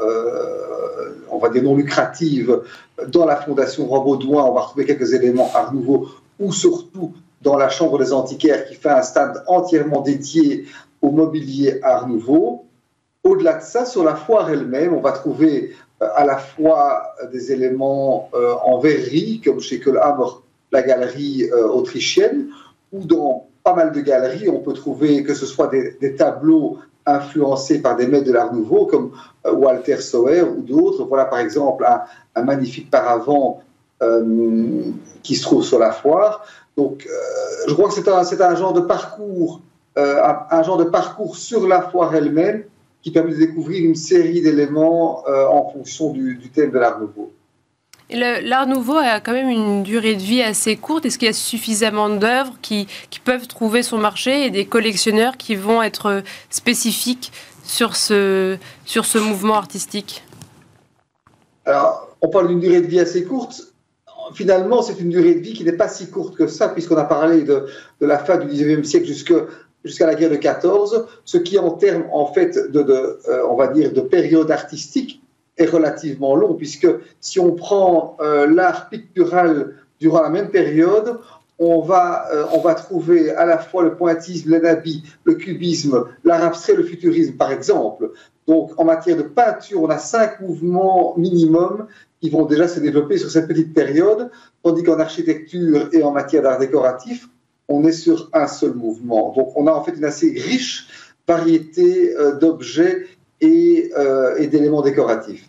on 1.31 1.39
va 1.39 1.49
dire 1.49 1.65
non 1.65 1.75
lucrative, 1.75 2.61
dans 3.09 3.27
la 3.27 3.35
Fondation 3.35 3.87
Robaudouin, 3.87 4.45
on 4.45 4.55
va 4.55 4.61
retrouver 4.61 4.85
quelques 4.85 5.15
éléments 5.15 5.51
art 5.53 5.75
nouveau, 5.75 6.09
ou 6.39 6.53
surtout 6.53 7.13
dans 7.43 7.57
la 7.57 7.69
Chambre 7.69 7.99
des 7.99 8.13
antiquaires 8.13 8.67
qui 8.67 8.77
fait 8.77 8.89
un 8.89 9.03
stand 9.03 9.43
entièrement 9.49 10.01
dédié 10.01 10.67
au 11.03 11.11
mobilier 11.11 11.81
art 11.83 12.09
nouveau. 12.09 12.67
au-delà 13.25 13.55
de 13.55 13.63
ça, 13.63 13.85
sur 13.85 14.05
la 14.05 14.15
foire 14.15 14.49
elle-même, 14.49 14.95
on 14.95 15.01
va 15.01 15.11
trouver 15.11 15.73
à 16.01 16.25
la 16.25 16.37
fois 16.37 17.15
des 17.33 17.53
éléments 17.53 18.31
en 18.65 18.79
verrerie, 18.79 19.41
comme 19.45 19.61
chez 19.61 19.81
Kohlhammer, 19.81 20.29
la 20.73 20.83
galerie 20.83 21.51
autrichienne, 21.53 22.49
ou 22.93 23.05
dans 23.05 23.47
pas 23.67 23.75
mal 23.75 23.91
de 23.91 24.01
galeries, 24.01 24.49
on 24.49 24.61
peut 24.61 24.75
trouver 24.75 25.25
que 25.25 25.35
ce 25.35 25.45
soit 25.45 25.67
des, 25.67 26.15
tableaux 26.15 26.79
influencés 27.05 27.83
par 27.83 27.97
des 27.97 28.07
maîtres 28.07 28.27
de 28.27 28.33
l'art 28.33 28.55
nouveau 28.55 28.87
comme 28.87 29.11
euh, 29.45 29.51
Walter 29.53 29.97
Sauer 29.97 30.43
ou 30.43 30.63
d'autres. 30.63 31.03
Voilà 31.03 31.25
par 31.25 31.41
exemple 31.41 31.85
un, 32.37 32.43
magnifique 32.43 32.93
paravent 32.93 33.61
euh, 34.05 34.83
qui 35.25 35.35
se 35.35 35.43
trouve 35.43 35.65
sur 35.65 35.81
la 35.81 35.91
foire. 35.91 36.47
Donc 36.77 37.09
euh, 37.11 37.65
je 37.67 37.75
crois 37.75 37.89
que 37.89 37.95
c'est 37.95 38.41
un, 38.41 38.55
genre 38.55 38.73
de 38.73 38.83
parcours, 38.83 39.61
un, 39.97 40.63
genre 40.63 40.77
de 40.77 40.85
parcours 40.85 41.37
sur 41.37 41.67
la 41.67 41.83
foire 41.83 42.15
elle-même 42.15 42.63
qui 43.07 43.13
permet 43.13 43.31
de 43.31 43.39
découvrir 43.39 43.85
une 43.85 43.95
série 43.95 44.43
d'éléments 44.43 45.23
en 45.29 45.71
fonction 45.71 46.11
du, 46.11 46.35
du 46.35 46.51
thème 46.51 46.73
de 46.73 46.79
l'art 46.81 46.99
nouveau. 46.99 47.33
L'art 48.11 48.67
nouveau 48.67 48.97
a 48.97 49.21
quand 49.21 49.33
même 49.33 49.49
une 49.49 49.85
durée 49.85 50.17
de 50.17 50.23
vie 50.23 50.43
assez 50.43 50.75
courte. 50.75 51.07
Est-ce 51.07 51.17
qu'il 51.17 51.27
y 51.27 51.29
a 51.29 51.33
suffisamment 51.33 52.09
d'œuvres 52.09 52.55
qui, 52.63 52.89
peuvent 53.25 53.47
trouver 53.47 53.85
son 53.85 53.99
marché 53.99 54.47
et 54.47 54.51
des 54.51 54.67
collectionneurs 54.67 55.37
qui 55.37 55.55
vont 55.55 55.85
être 55.85 56.25
spécifiques 56.51 57.31
sur 57.63 57.95
ce, 57.95 58.57
sur 58.85 59.05
ce 59.05 59.19
mouvement 59.19 59.55
artistique? 59.55 60.25
Alors, 61.65 62.17
on 62.23 62.29
parle 62.29 62.49
d'une 62.49 62.59
durée 62.59 62.81
de 62.81 62.89
vie 62.89 62.99
assez 62.99 63.25
courte. 63.25 63.73
Finalement, 64.35 64.83
c'est 64.83 64.99
une 64.99 65.11
durée 65.11 65.37
de 65.37 65.41
vie 65.41 65.53
qui 65.53 65.63
n'est 65.63 65.73
pas 65.73 65.87
si 65.87 66.11
courte 66.11 66.35
que 66.35 66.49
ça, 66.49 66.69
puisqu'on 66.71 66.97
a 66.97 67.05
parlé 67.05 67.43
de, 67.43 67.67
la 68.01 68.19
fin 68.19 68.37
du 68.37 68.49
19e 68.49 68.83
siècle 68.83 69.07
jusqu'à 69.07 69.47
la 70.01 70.15
guerre 70.15 70.31
de 70.31 70.37
14, 70.37 71.07
ce 71.25 71.39
qui 71.39 71.59
en 71.59 71.71
termes 71.71 72.05
en 72.13 72.27
fait 72.27 72.71
de, 72.71 72.83
de 72.83 73.19
euh, 73.29 73.47
on 73.49 73.57
va 73.57 73.69
dire 73.69 73.93
de 73.93 74.01
période 74.01 74.51
artistique 74.51 75.23
est 75.57 75.67
relativement 75.67 76.37
long, 76.37 76.55
puisque 76.55 76.89
si 77.21 77.41
on 77.41 77.53
prend 77.53 78.17
euh, 78.21 78.47
l'art 78.47 78.89
pictural 78.89 79.75
durant 80.01 80.21
la 80.21 80.29
même 80.29 80.51
période, 80.51 81.19
on 81.59 81.81
va, 81.81 82.29
euh, 82.33 82.45
on 82.53 82.61
va 82.61 82.75
trouver 82.75 83.31
à 83.31 83.47
la 83.47 83.59
fois 83.59 83.83
le 83.83 83.97
pointisme, 83.97 84.51
l'anabi, 84.51 85.03
le 85.25 85.35
cubisme, 85.35 86.05
l'art 86.25 86.45
abstrait, 86.45 86.75
le 86.75 86.83
futurisme, 86.83 87.35
par 87.37 87.51
exemple. 87.51 88.11
Donc, 88.47 88.73
en 88.77 88.85
matière 88.85 89.17
de 89.17 89.23
peinture, 89.23 89.83
on 89.83 89.89
a 89.89 89.99
cinq 89.99 90.41
mouvements 90.41 91.15
minimum 91.17 91.87
qui 92.21 92.31
vont 92.31 92.45
déjà 92.45 92.69
se 92.69 92.81
développer 92.81 93.19
sur 93.19 93.31
cette 93.31 93.49
petite 93.49 93.73
période, 93.75 94.31
tandis 94.63 94.83
qu'en 94.83 94.99
architecture 94.99 95.89
et 95.93 96.03
en 96.03 96.11
matière 96.11 96.43
d'art 96.43 96.59
décoratif, 96.59 97.29
on 97.69 97.85
est 97.85 97.93
sur 97.93 98.29
un 98.33 98.47
seul 98.47 98.75
mouvement. 98.75 99.33
Donc, 99.37 99.57
on 99.57 99.67
a 99.67 99.73
en 99.73 99.83
fait 99.83 99.93
une 99.97 100.05
assez 100.05 100.31
riche 100.31 100.87
variété 101.27 102.15
euh, 102.17 102.39
d'objets 102.39 103.07
euh, 103.43 104.37
et, 104.39 104.47
d'éléments 104.47 104.83
décoratifs. 104.83 105.49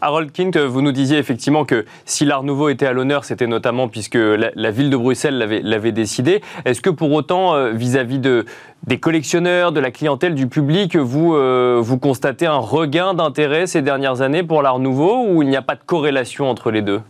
Harold 0.00 0.32
Kint, 0.32 0.58
vous 0.58 0.82
nous 0.82 0.92
disiez 0.92 1.16
effectivement 1.16 1.64
que 1.64 1.86
si 2.04 2.26
l'art 2.26 2.42
nouveau 2.42 2.68
était 2.68 2.84
à 2.84 2.92
l'honneur, 2.92 3.24
c'était 3.24 3.46
notamment 3.46 3.88
puisque 3.88 4.16
la, 4.16 4.70
ville 4.70 4.90
de 4.90 4.96
Bruxelles 4.98 5.38
l'avait 5.38 5.92
décidé. 5.92 6.42
Est-ce 6.66 6.82
que 6.82 6.90
pour 6.90 7.10
autant, 7.12 7.54
euh, 7.54 7.70
vis-à-vis 7.70 8.18
de, 8.18 8.44
des 8.86 9.00
collectionneurs, 9.00 9.72
de 9.72 9.80
la 9.80 9.90
clientèle, 9.90 10.34
du 10.34 10.46
public, 10.46 10.96
vous, 10.96 11.34
vous 11.82 11.98
constatez 11.98 12.44
un 12.44 12.58
regain 12.58 13.14
d'intérêt 13.14 13.66
ces 13.66 13.80
dernières 13.80 14.20
années 14.20 14.42
pour 14.42 14.60
l'art 14.60 14.78
nouveau 14.78 15.24
ou 15.26 15.42
il 15.42 15.48
n'y 15.48 15.56
a 15.56 15.62
pas 15.62 15.74
de 15.74 15.84
corrélation 15.86 16.50
entre 16.50 16.70
les 16.70 16.82
deux? 16.82 17.00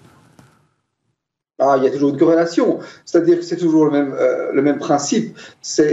Ah, 1.60 1.76
il 1.78 1.84
y 1.84 1.86
a 1.86 1.90
toujours 1.90 2.10
une 2.10 2.18
corrélation, 2.18 2.80
c'est-à-dire 3.04 3.38
que 3.38 3.44
c'est 3.44 3.56
toujours 3.56 3.84
le 3.84 3.92
même, 3.92 4.14
euh, 4.18 4.50
le 4.52 4.60
même 4.60 4.78
principe. 4.78 5.38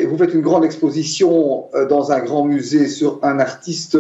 Vous 0.08 0.18
faites 0.18 0.34
une 0.34 0.42
grande 0.42 0.66
exposition 0.66 1.66
euh, 1.76 1.86
dans 1.86 2.12
un 2.12 2.20
grand 2.20 2.46
musée 2.46 2.88
sur 2.88 3.20
un 3.22 3.40
artiste 3.40 3.98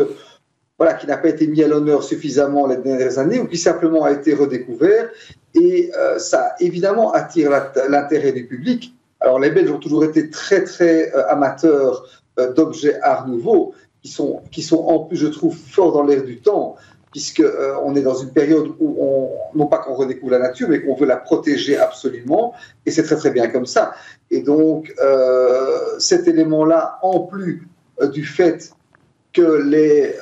voilà, 0.80 0.96
qui 0.96 1.06
n'a 1.06 1.18
pas 1.18 1.30
été 1.30 1.46
mis 1.46 1.62
à 1.62 1.68
l'honneur 1.68 2.03
suffisamment 2.03 2.65
les 2.65 2.77
dernières 2.77 3.20
années 3.20 3.39
ou 3.39 3.46
qui 3.46 3.58
simplement 3.58 4.06
a 4.06 4.12
été 4.12 4.34
redécouvert. 4.34 5.10
Et 5.53 5.91
euh, 5.96 6.18
ça, 6.18 6.56
évidemment, 6.60 7.12
attire 7.12 7.51
l'intérêt 7.88 8.32
du 8.32 8.48
public. 8.48 8.96
Alors, 9.20 9.39
les 9.39 9.51
Belges 9.51 9.70
ont 9.70 9.77
toujours 9.77 10.03
été 10.03 10.32
très, 10.32 10.63
très 10.63 11.12
amateurs 11.30 12.08
d'objets 12.56 13.00
art 13.01 13.27
nouveau, 13.27 13.75
qui 14.01 14.10
sont, 14.10 14.41
qui 14.51 14.63
sont 14.63 14.80
en 14.80 15.00
plus, 15.00 15.18
je 15.18 15.27
trouve, 15.27 15.56
forts 15.56 15.91
dans 15.91 16.01
l'air 16.01 16.24
du 16.24 16.39
temps 16.39 16.75
puisqu'on 17.12 17.44
euh, 17.44 17.96
est 17.96 18.01
dans 18.01 18.15
une 18.15 18.32
période 18.32 18.70
où 18.80 18.96
on, 19.00 19.58
non 19.58 19.68
pas 19.68 19.80
qu'on 19.80 19.94
redécouvre 19.94 20.32
la 20.32 20.39
nature, 20.39 20.70
mais 20.70 20.82
qu'on 20.82 20.96
veut 20.96 21.06
la 21.06 21.18
protéger 21.18 21.77
absolument, 21.77 22.53
et 22.86 22.91
c'est 22.91 23.03
très 23.03 23.18
très 23.18 23.32
bien 23.32 23.50
comme 23.50 23.65
ça. 23.65 23.94
Et 24.30 24.41
donc 24.41 24.94
euh, 25.03 26.00
cet 26.00 26.27
élément-là, 26.27 27.00
en 27.01 27.20
plus 27.20 27.68
euh, 28.01 28.08
du 28.08 28.25
fait 28.25 28.72
que 29.34 29.62
les 29.62 30.15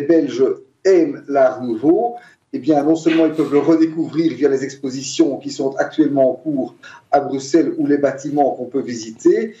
Belges 0.00 0.44
aiment 0.84 1.22
l'art 1.28 1.62
nouveau, 1.62 2.16
eh 2.52 2.58
bien, 2.58 2.82
non 2.82 2.96
seulement 2.96 3.26
ils 3.26 3.32
peuvent 3.32 3.52
le 3.52 3.60
redécouvrir 3.60 4.34
via 4.34 4.48
les 4.48 4.64
expositions 4.64 5.36
qui 5.38 5.50
sont 5.50 5.76
actuellement 5.76 6.32
en 6.32 6.34
cours 6.34 6.74
à 7.12 7.20
Bruxelles 7.20 7.74
ou 7.78 7.86
les 7.86 7.98
bâtiments 7.98 8.52
qu'on 8.52 8.66
peut 8.66 8.80
visiter, 8.80 9.54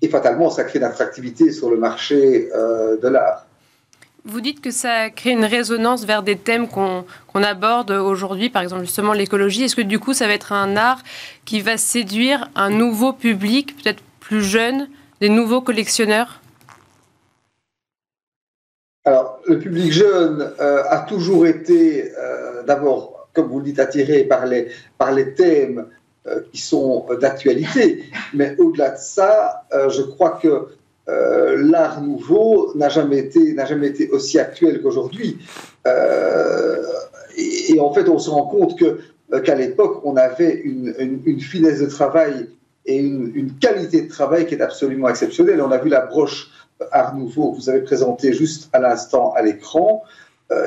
et 0.00 0.08
fatalement, 0.08 0.50
ça 0.50 0.64
crée 0.64 0.80
une 0.80 0.84
attractivité 0.84 1.52
sur 1.52 1.70
le 1.70 1.76
marché 1.76 2.48
de 2.52 3.08
l'art. 3.08 3.46
Vous 4.24 4.40
dites 4.40 4.60
que 4.60 4.70
ça 4.70 5.10
crée 5.10 5.30
une 5.30 5.44
résonance 5.44 6.04
vers 6.04 6.22
des 6.22 6.36
thèmes 6.36 6.68
qu'on 6.68 7.04
aborde 7.34 7.90
aujourd'hui, 7.90 8.50
par 8.50 8.62
exemple 8.62 8.82
justement 8.82 9.12
l'écologie. 9.12 9.64
Est-ce 9.64 9.74
que 9.74 9.82
du 9.82 9.98
coup 9.98 10.12
ça 10.14 10.28
va 10.28 10.32
être 10.32 10.52
un 10.52 10.76
art 10.76 11.02
qui 11.44 11.60
va 11.60 11.76
séduire 11.76 12.48
un 12.54 12.70
nouveau 12.70 13.12
public, 13.12 13.76
peut-être 13.82 14.00
plus 14.20 14.42
jeune, 14.42 14.88
des 15.20 15.28
nouveaux 15.28 15.60
collectionneurs? 15.60 16.40
Alors 19.04 19.40
le 19.44 19.58
public 19.58 19.92
jeune 19.92 20.52
euh, 20.60 20.84
a 20.88 21.00
toujours 21.00 21.48
été 21.48 22.12
euh, 22.16 22.62
d'abord, 22.62 23.28
comme 23.32 23.48
vous 23.48 23.58
le 23.58 23.64
dites, 23.64 23.80
attiré 23.80 24.22
par 24.22 24.46
les, 24.46 24.68
par 24.98 25.10
les 25.10 25.34
thèmes 25.34 25.88
euh, 26.28 26.42
qui 26.52 26.60
sont 26.60 27.08
d'actualité. 27.20 28.04
Mais 28.34 28.54
au-delà 28.58 28.90
de 28.90 28.98
ça, 28.98 29.64
je 29.72 30.02
crois 30.02 30.38
que 30.40 30.68
euh, 31.08 31.56
l'art 31.60 32.00
nouveau 32.00 32.72
n'a 32.76 32.88
jamais 32.88 33.18
été 33.18 33.56
jamais 33.66 33.88
été 33.88 34.08
aussi 34.10 34.38
actuel 34.38 34.82
qu'aujourd'hui. 34.82 35.38
Euh, 35.86 36.82
et, 37.36 37.80
en 37.80 37.92
fait, 37.92 38.08
on 38.08 38.18
se 38.18 38.30
rend 38.30 38.46
compte 38.46 38.80
euh, 38.82 39.40
qu'à 39.40 39.54
l'époque, 39.54 40.00
on 40.04 40.16
avait 40.16 40.60
une, 40.60 41.40
finesse 41.40 41.80
de 41.80 41.86
travail 41.86 42.48
et 42.86 42.98
une, 42.98 43.32
une, 43.34 43.52
qualité 43.54 44.02
de 44.02 44.08
travail 44.08 44.46
qui 44.46 44.54
est 44.54 44.60
absolument 44.60 45.08
exceptionnelle. 45.08 45.60
On 45.60 45.72
a 45.72 45.78
vu 45.78 45.88
la 45.88 46.02
broche 46.02 46.50
Art 46.92 47.16
Nouveau 47.16 47.52
que 47.52 47.56
vous 47.56 47.70
avez 47.70 47.80
présentée 47.80 48.32
juste 48.32 48.68
à 48.72 48.78
l'instant 48.78 49.32
à 49.34 49.42
l'écran. 49.42 50.02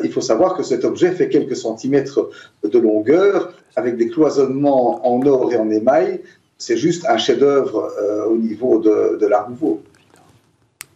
il 0.04 0.12
faut 0.12 0.22
savoir 0.22 0.58
que 0.58 0.64
cet 0.64 0.84
objet 0.86 1.12
fait 1.12 1.30
quelques 1.30 1.58
centimètres 1.58 2.30
de 2.64 2.80
longueur, 2.80 3.54
avec 3.76 3.98
des 3.98 4.10
cloisonnements 4.10 5.06
en 5.06 5.26
or 5.28 5.54
et 5.54 5.58
en 5.58 5.70
émail. 5.70 6.22
C'est 6.58 6.78
juste 6.78 7.06
un 7.08 7.18
chef-d'œuvre 7.18 7.94
au 8.28 8.38
niveau 8.38 8.80
de, 8.80 9.18
de 9.20 9.28
l'Art 9.28 9.50
Nouveau. 9.50 9.84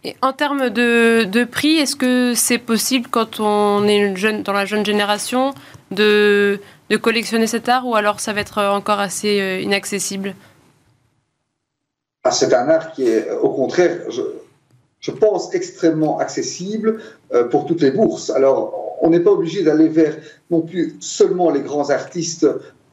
Et 0.02 0.16
en 0.22 0.32
termes 0.32 0.70
de, 0.70 1.44
prix, 1.44 1.76
est-ce 1.76 1.94
que 1.94 2.32
c'est 2.34 2.58
possible 2.58 3.08
quand 3.10 3.38
on 3.38 3.86
est 3.86 4.42
dans 4.42 4.52
la 4.52 4.64
jeune 4.64 4.84
génération 4.84 5.52
de, 5.90 6.58
de, 6.88 6.96
collectionner 6.96 7.46
cet 7.46 7.68
art 7.68 7.86
ou 7.86 7.94
alors 7.94 8.20
ça 8.20 8.32
va 8.32 8.40
être 8.40 8.62
encore 8.62 9.00
assez 9.00 9.40
euh, 9.40 9.60
inaccessible? 9.60 10.34
Ah, 12.24 12.30
C'est 12.30 12.54
un 12.54 12.68
art 12.68 12.92
qui 12.92 13.08
est 13.08 13.30
au 13.30 13.50
contraire, 13.50 13.98
je, 14.08 15.10
pense, 15.10 15.54
extrêmement 15.54 16.18
accessible 16.18 17.00
euh, 17.34 17.44
pour 17.44 17.66
toutes 17.66 17.82
les 17.82 17.90
bourses. 17.90 18.30
Alors 18.30 18.96
on 19.02 19.10
n'est 19.10 19.20
pas 19.20 19.32
obligé 19.32 19.62
d'aller 19.62 19.88
vers 19.88 20.16
non 20.50 20.62
plus 20.62 20.96
seulement 21.00 21.50
les 21.50 21.60
grands 21.60 21.90
artistes, 21.90 22.46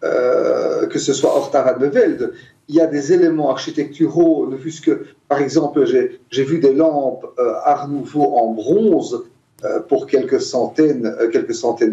euh, 0.04 0.88
que 0.88 1.00
ce 1.00 1.14
soit 1.14 1.36
Horta 1.36 1.62
Van 1.62 1.80
de 1.80 1.88
Velde, 1.88 2.34
il 2.69 2.75
y 2.75 2.81
a 2.81 2.88
des 2.88 3.13
éléments 3.13 3.50
architecturaux, 3.50 4.47
ne 4.47 4.57
que, 4.81 5.05
par 5.29 5.39
exemple, 5.39 5.86
j'ai 5.86 6.43
vu 6.43 6.59
des 6.59 6.74
lampes 6.74 7.25
euh, 7.39 7.53
Art 7.63 7.88
Nouveau 7.88 8.24
en 8.24 8.51
bronze 8.53 9.24
euh, 9.63 9.79
pour 9.79 10.05
quelques 10.05 10.41
centaines, 10.41 11.05
euh, 11.05 11.29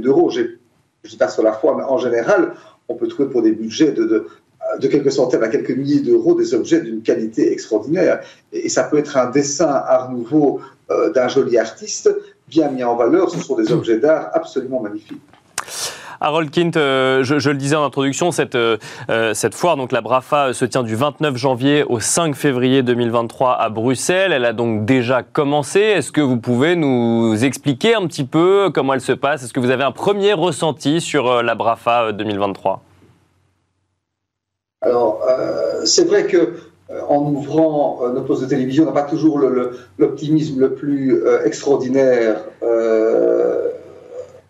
d'euros. 0.00 0.30
Je 0.30 0.40
ne 0.40 1.08
sais 1.08 1.16
pas 1.16 1.28
sur 1.28 1.42
la 1.42 1.52
foi, 1.52 1.76
mais 1.76 1.84
en 1.84 1.98
général, 1.98 2.54
on 2.88 2.96
peut 2.96 3.06
trouver 3.06 3.28
pour 3.28 3.42
des 3.42 3.52
budgets 3.52 3.92
de 3.92 4.26
quelques 4.88 5.12
centaines 5.12 5.44
à 5.44 5.48
quelques 5.48 5.70
milliers 5.70 6.00
d'euros 6.00 6.34
des 6.34 6.54
objets 6.54 6.80
d'une 6.80 7.02
qualité 7.02 7.52
extraordinaire. 7.52 8.20
Et, 8.52 8.68
ça 8.68 8.84
peut 8.84 8.98
être 8.98 9.16
un 9.16 9.30
dessin 9.30 9.68
Art 9.68 10.10
Nouveau 10.10 10.60
d'un 11.14 11.28
joli 11.28 11.56
artiste 11.56 12.14
bien 12.48 12.70
mis 12.70 12.84
en 12.84 12.96
valeur. 12.96 13.30
Ce 13.30 13.38
sont 13.38 13.56
des 13.56 13.72
objets 13.72 13.98
d'art 13.98 14.30
absolument 14.34 14.80
magnifiques. 14.80 15.22
Harold 16.24 16.50
Kint, 16.50 16.70
euh, 16.76 17.22
je, 17.22 17.50
le 17.50 17.56
disais 17.56 17.76
en 17.76 17.84
introduction, 17.84 18.32
cette, 18.32 18.54
euh, 18.54 18.78
euh, 19.10 19.34
cette 19.34 19.54
foire, 19.54 19.76
donc 19.76 19.92
la 19.92 20.00
BRAFA, 20.00 20.54
se 20.54 20.64
tient 20.64 20.82
du 20.82 20.96
29 20.96 21.36
janvier 21.36 21.84
au 21.86 22.00
5 22.00 22.34
février 22.34 22.82
2023 22.82 23.60
à 23.60 23.68
Bruxelles. 23.68 24.32
Elle 24.32 24.46
a 24.46 24.54
donc 24.54 24.86
déjà 24.86 25.22
commencé. 25.22 25.80
Est-ce 25.80 26.12
que 26.12 26.22
vous 26.22 26.38
pouvez 26.38 26.76
nous 26.76 27.44
expliquer 27.44 27.94
un 27.94 28.06
petit 28.06 28.24
peu 28.24 28.70
comment 28.74 28.94
elle 28.94 29.02
se 29.02 29.12
passe? 29.12 29.44
Est-ce 29.44 29.52
que 29.52 29.60
vous 29.60 29.68
avez 29.68 29.84
un 29.84 29.92
premier 29.92 30.32
ressenti 30.32 31.02
sur 31.02 31.42
la 31.42 31.54
BRAFA 31.54 32.12
2023 32.12 32.82
Alors, 34.80 35.20
c'est 35.84 36.08
vrai 36.08 36.24
que 36.24 36.54
en 37.06 37.20
ouvrant 37.20 38.00
nos 38.14 38.22
postes 38.22 38.44
de 38.44 38.48
télévision, 38.48 38.86
n'a 38.86 38.92
pas 38.92 39.02
toujours 39.02 39.38
l'optimisme 39.98 40.58
le, 40.58 40.72
plus 40.72 41.22
extraordinaire 41.44 42.44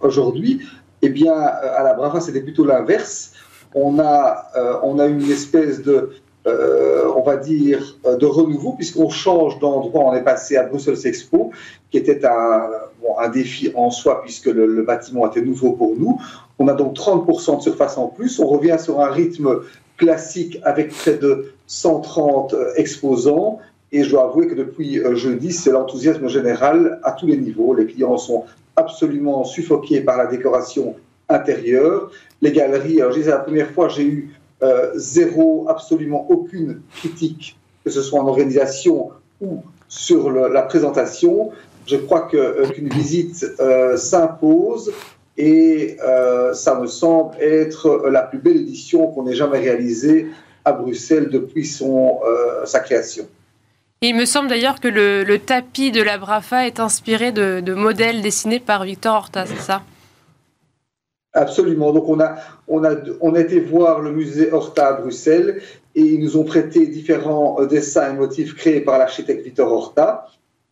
aujourd'hui. 0.00 0.60
Eh 1.06 1.10
bien, 1.10 1.34
à 1.34 1.82
la 1.82 1.92
Brava, 1.92 2.18
c'était 2.20 2.40
plutôt 2.40 2.64
l'inverse. 2.64 3.32
On 3.74 3.98
a, 3.98 4.46
on 4.82 4.98
a 4.98 5.06
une 5.06 5.30
espèce 5.30 5.82
de, 5.82 6.12
on 6.46 7.20
va 7.20 7.36
dire, 7.36 7.98
de 8.04 8.24
renouveau, 8.24 8.72
puisqu'on 8.72 9.10
change 9.10 9.58
d'endroit. 9.58 10.04
On 10.04 10.14
est 10.14 10.24
passé 10.24 10.56
à 10.56 10.62
Brussels 10.62 11.06
Expo, 11.06 11.50
qui 11.90 11.98
était 11.98 12.24
un, 12.24 13.28
défi 13.28 13.70
en 13.74 13.90
soi, 13.90 14.22
puisque 14.22 14.46
le, 14.46 14.82
bâtiment 14.82 15.28
était 15.28 15.42
nouveau 15.42 15.72
pour 15.72 15.94
nous. 15.94 16.18
On 16.58 16.68
a 16.68 16.72
donc 16.72 16.96
30% 16.96 17.58
de 17.58 17.62
surface 17.62 17.98
en 17.98 18.06
plus. 18.06 18.38
On 18.38 18.46
revient 18.46 18.78
sur 18.78 19.00
un 19.00 19.10
rythme 19.10 19.60
classique 19.98 20.58
avec 20.62 20.88
près 20.88 21.18
de 21.18 21.52
130 21.66 22.54
euh, 22.54 22.72
exposants. 22.76 23.58
Et 23.92 24.02
je 24.02 24.10
dois 24.10 24.24
avouer 24.24 24.48
que 24.48 24.54
depuis 24.54 24.98
euh, 24.98 25.14
jeudi, 25.14 25.52
c'est 25.52 25.70
l'enthousiasme 25.70 26.28
général 26.28 26.98
à 27.02 27.12
tous 27.12 27.26
les 27.26 27.36
niveaux. 27.36 27.74
Les 27.74 27.86
clients 27.86 28.16
sont 28.16 28.44
absolument 28.76 29.44
suffoqués 29.44 30.00
par 30.00 30.16
la 30.16 30.26
décoration 30.26 30.96
intérieure. 31.28 32.10
Les 32.42 32.52
galeries, 32.52 33.00
alors 33.00 33.12
je 33.12 33.18
disais 33.18 33.30
la 33.30 33.38
première 33.38 33.70
fois, 33.70 33.88
j'ai 33.88 34.04
eu 34.04 34.34
euh, 34.62 34.92
zéro, 34.94 35.66
absolument 35.68 36.26
aucune 36.30 36.80
critique, 36.96 37.56
que 37.84 37.90
ce 37.90 38.02
soit 38.02 38.20
en 38.20 38.26
organisation 38.26 39.10
ou 39.40 39.62
sur 39.88 40.30
la 40.30 40.62
présentation. 40.62 41.50
Je 41.86 41.96
crois 41.96 42.28
qu'une 42.28 42.88
visite 42.88 43.46
s'impose 43.96 44.92
et 45.36 45.96
euh, 46.06 46.52
ça 46.54 46.80
me 46.80 46.86
semble 46.86 47.36
être 47.40 48.08
la 48.08 48.22
plus 48.22 48.38
belle 48.38 48.56
édition 48.56 49.08
qu'on 49.08 49.26
ait 49.26 49.34
jamais 49.34 49.58
réalisée 49.58 50.28
à 50.64 50.72
Bruxelles 50.72 51.28
depuis 51.28 51.66
son, 51.66 52.20
euh, 52.26 52.64
sa 52.64 52.80
création. 52.80 53.26
Il 54.08 54.16
me 54.16 54.24
semble 54.24 54.48
d'ailleurs 54.48 54.80
que 54.80 54.88
le, 54.88 55.38
tapis 55.38 55.92
de 55.92 56.02
la 56.02 56.18
Brafa 56.18 56.66
est 56.66 56.80
inspiré 56.80 57.32
de, 57.32 57.74
modèles 57.74 58.22
dessinés 58.22 58.60
par 58.60 58.84
Victor 58.84 59.14
Horta, 59.14 59.46
c'est 59.46 59.60
ça? 59.60 59.82
Absolument. 61.32 61.92
Donc 61.92 62.08
on 62.08 62.20
a, 62.20 62.36
on, 62.68 62.84
a, 62.84 62.94
on 63.20 63.34
a 63.34 63.40
été 63.40 63.58
voir 63.58 64.00
le 64.00 64.12
musée 64.12 64.52
Horta 64.52 64.88
à 64.88 64.92
Bruxelles 64.92 65.60
et 65.96 66.02
ils 66.02 66.20
nous 66.20 66.36
ont 66.36 66.44
prêté 66.44 66.86
différents 66.86 67.56
euh, 67.60 67.66
dessins 67.66 68.12
et 68.12 68.16
motifs 68.16 68.54
créés 68.54 68.80
par 68.80 68.98
l'architecte 68.98 69.44
Victor 69.44 69.72
Horta 69.72 70.28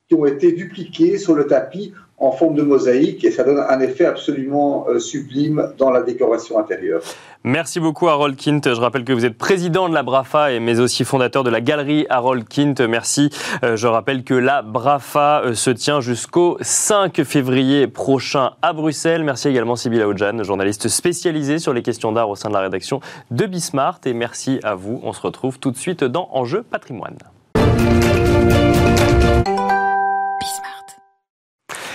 qui 0.09 0.15
ont 0.15 0.27
été 0.27 0.53
dupliqués 0.53 1.19
sur 1.19 1.35
le 1.35 1.47
tapis 1.47 1.93
en 2.23 2.31
forme 2.33 2.55
de 2.55 2.63
mosaïque 2.63 3.25
et 3.25 3.31
ça 3.31 3.45
donne 3.45 3.59
un 3.59 3.81
effet 3.81 4.07
absolument 4.07 4.87
euh, 4.89 4.99
sublime 4.99 5.73
dans 5.77 5.91
la 5.91 6.03
décoration 6.03 6.59
intérieure. 6.59 7.03
Merci 7.45 7.81
beaucoup 7.81 8.09
Harold 8.09 8.37
Kint. 8.37 8.61
Je 8.65 8.81
rappelle 8.81 9.05
que 9.05 9.13
vous 9.13 9.25
êtes 9.25 9.37
président 9.37 9.89
de 9.89 9.95
la 9.95 10.05
BRAFA 10.05 10.53
et 10.53 10.61
mais 10.61 10.79
aussi 10.79 11.05
fondateur 11.05 11.43
de 11.43 11.51
la 11.51 11.61
galerie 11.61 12.07
Harold 12.09 12.47
Kint. 12.49 12.81
Merci. 12.89 13.31
Euh, 13.65 13.77
je 13.77 13.89
rappelle 13.89 14.23
que 14.23 14.35
la 14.35 14.63
BRAFA 14.63 15.43
euh, 15.45 15.55
se 15.55 15.71
tient 15.71 16.01
jusqu'au 16.01 16.57
5 16.61 17.25
février 17.25 17.89
prochain 17.89 18.53
à 18.63 18.73
Bruxelles. 18.73 19.25
Merci 19.25 19.49
également 19.49 19.75
Sybille 19.75 20.03
Aoudjan, 20.03 20.45
journaliste 20.45 20.87
spécialisée 20.87 21.59
sur 21.59 21.73
les 21.73 21.83
questions 21.83 22.13
d'art 22.13 22.31
au 22.31 22.37
sein 22.37 22.49
de 22.49 22.55
la 22.55 22.61
rédaction 22.61 23.01
de 23.33 23.47
Bismart. 23.47 23.99
Et 24.05 24.15
merci 24.15 24.61
à 24.63 24.77
vous. 24.77 25.01
On 25.03 25.13
se 25.13 25.21
retrouve 25.21 25.59
tout 25.59 25.73
de 25.73 25.77
suite 25.77 26.05
dans 26.05 26.29
Enjeu 26.33 26.63
patrimoine. 26.63 27.19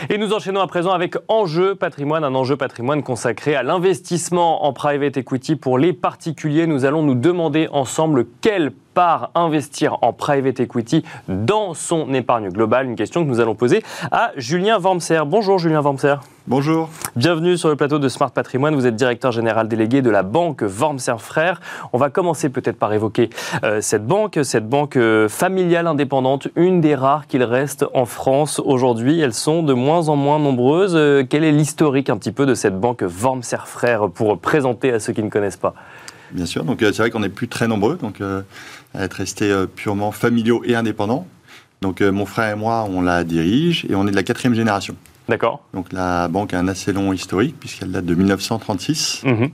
Et 0.09 0.17
nous 0.17 0.33
enchaînons 0.33 0.61
à 0.61 0.67
présent 0.67 0.91
avec 0.91 1.15
Enjeu 1.27 1.75
patrimoine, 1.75 2.23
un 2.23 2.35
enjeu 2.35 2.55
patrimoine 2.55 3.03
consacré 3.03 3.55
à 3.55 3.63
l'investissement 3.63 4.65
en 4.65 4.73
private 4.73 5.17
equity 5.17 5.55
pour 5.55 5.77
les 5.77 5.93
particuliers. 5.93 6.67
Nous 6.67 6.85
allons 6.85 7.03
nous 7.03 7.15
demander 7.15 7.67
ensemble 7.71 8.25
quelle 8.41 8.71
part 8.93 9.31
investir 9.35 9.97
en 10.01 10.13
private 10.13 10.59
equity 10.59 11.03
dans 11.27 11.73
son 11.73 12.13
épargne 12.13 12.49
globale 12.49 12.87
Une 12.87 12.95
question 12.95 13.23
que 13.23 13.29
nous 13.29 13.39
allons 13.39 13.55
poser 13.55 13.83
à 14.11 14.31
Julien 14.37 14.79
Wormser. 14.79 15.21
Bonjour 15.25 15.57
Julien 15.59 15.81
Wormser. 15.81 16.15
Bonjour. 16.49 16.89
Bienvenue 17.17 17.57
sur 17.57 17.67
le 17.67 17.75
plateau 17.75 17.99
de 17.99 18.07
Smart 18.07 18.31
Patrimoine. 18.31 18.73
Vous 18.73 18.85
êtes 18.85 18.95
directeur 18.95 19.33
général 19.33 19.67
délégué 19.67 20.01
de 20.01 20.09
la 20.09 20.23
banque 20.23 20.61
Wormser 20.61 21.19
Frères. 21.19 21.59
On 21.91 21.97
va 21.97 22.09
commencer 22.09 22.47
peut-être 22.47 22.79
par 22.79 22.93
évoquer 22.93 23.29
euh, 23.65 23.81
cette 23.81 24.07
banque, 24.07 24.39
cette 24.43 24.65
banque 24.65 24.95
euh, 24.95 25.27
familiale 25.27 25.87
indépendante, 25.87 26.47
une 26.55 26.79
des 26.79 26.95
rares 26.95 27.27
qu'il 27.27 27.43
reste 27.43 27.83
en 27.93 28.05
France 28.05 28.61
aujourd'hui. 28.63 29.19
Elles 29.19 29.33
sont 29.33 29.61
de 29.61 29.73
moins 29.73 30.07
en 30.07 30.15
moins 30.15 30.39
nombreuses. 30.39 30.95
Euh, 30.95 31.25
quel 31.29 31.43
est 31.43 31.51
l'historique 31.51 32.09
un 32.09 32.15
petit 32.15 32.31
peu 32.31 32.45
de 32.45 32.53
cette 32.53 32.79
banque 32.79 33.03
Wormser 33.05 33.65
Frères 33.65 34.09
pour 34.09 34.39
présenter 34.39 34.93
à 34.93 35.01
ceux 35.01 35.11
qui 35.11 35.23
ne 35.23 35.29
connaissent 35.29 35.57
pas? 35.57 35.73
Bien 36.31 36.45
sûr, 36.45 36.63
donc 36.63 36.77
c'est 36.79 36.97
vrai 36.97 37.11
qu'on 37.11 37.19
n'est 37.19 37.27
plus 37.27 37.49
très 37.49 37.67
nombreux. 37.67 37.97
Donc 37.97 38.21
à 38.21 39.03
être 39.03 39.15
restés 39.15 39.53
purement 39.75 40.13
familiaux 40.13 40.61
et 40.63 40.75
indépendants. 40.75 41.27
Donc 41.81 41.99
mon 41.99 42.25
frère 42.25 42.53
et 42.53 42.55
moi, 42.55 42.87
on 42.89 43.01
la 43.01 43.25
dirige 43.25 43.85
et 43.89 43.95
on 43.95 44.07
est 44.07 44.11
de 44.11 44.15
la 44.15 44.23
quatrième 44.23 44.55
génération. 44.55 44.95
D'accord. 45.27 45.63
Donc 45.73 45.91
la 45.91 46.27
banque 46.27 46.53
a 46.53 46.59
un 46.59 46.67
assez 46.67 46.93
long 46.93 47.13
historique 47.13 47.55
puisqu'elle 47.59 47.91
date 47.91 48.05
de 48.05 48.15
1936. 48.15 49.23
Mhm. 49.25 49.49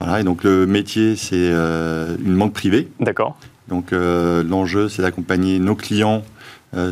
Voilà, 0.00 0.20
et 0.20 0.24
donc 0.24 0.44
le 0.44 0.66
métier, 0.66 1.16
c'est 1.16 1.34
euh, 1.36 2.16
une 2.24 2.36
banque 2.36 2.52
privée. 2.52 2.88
D'accord. 3.00 3.36
Donc 3.68 3.92
l'enjeu, 3.92 4.90
c'est 4.90 5.00
d'accompagner 5.00 5.58
nos 5.58 5.74
clients 5.74 6.22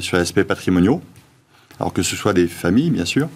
sur 0.00 0.16
l'aspect 0.16 0.44
patrimoniaux. 0.44 1.02
Alors 1.78 1.92
que 1.92 2.02
ce 2.02 2.16
soit 2.16 2.32
des 2.32 2.46
familles, 2.48 2.88
bien 2.88 3.04
sûr, 3.04 3.28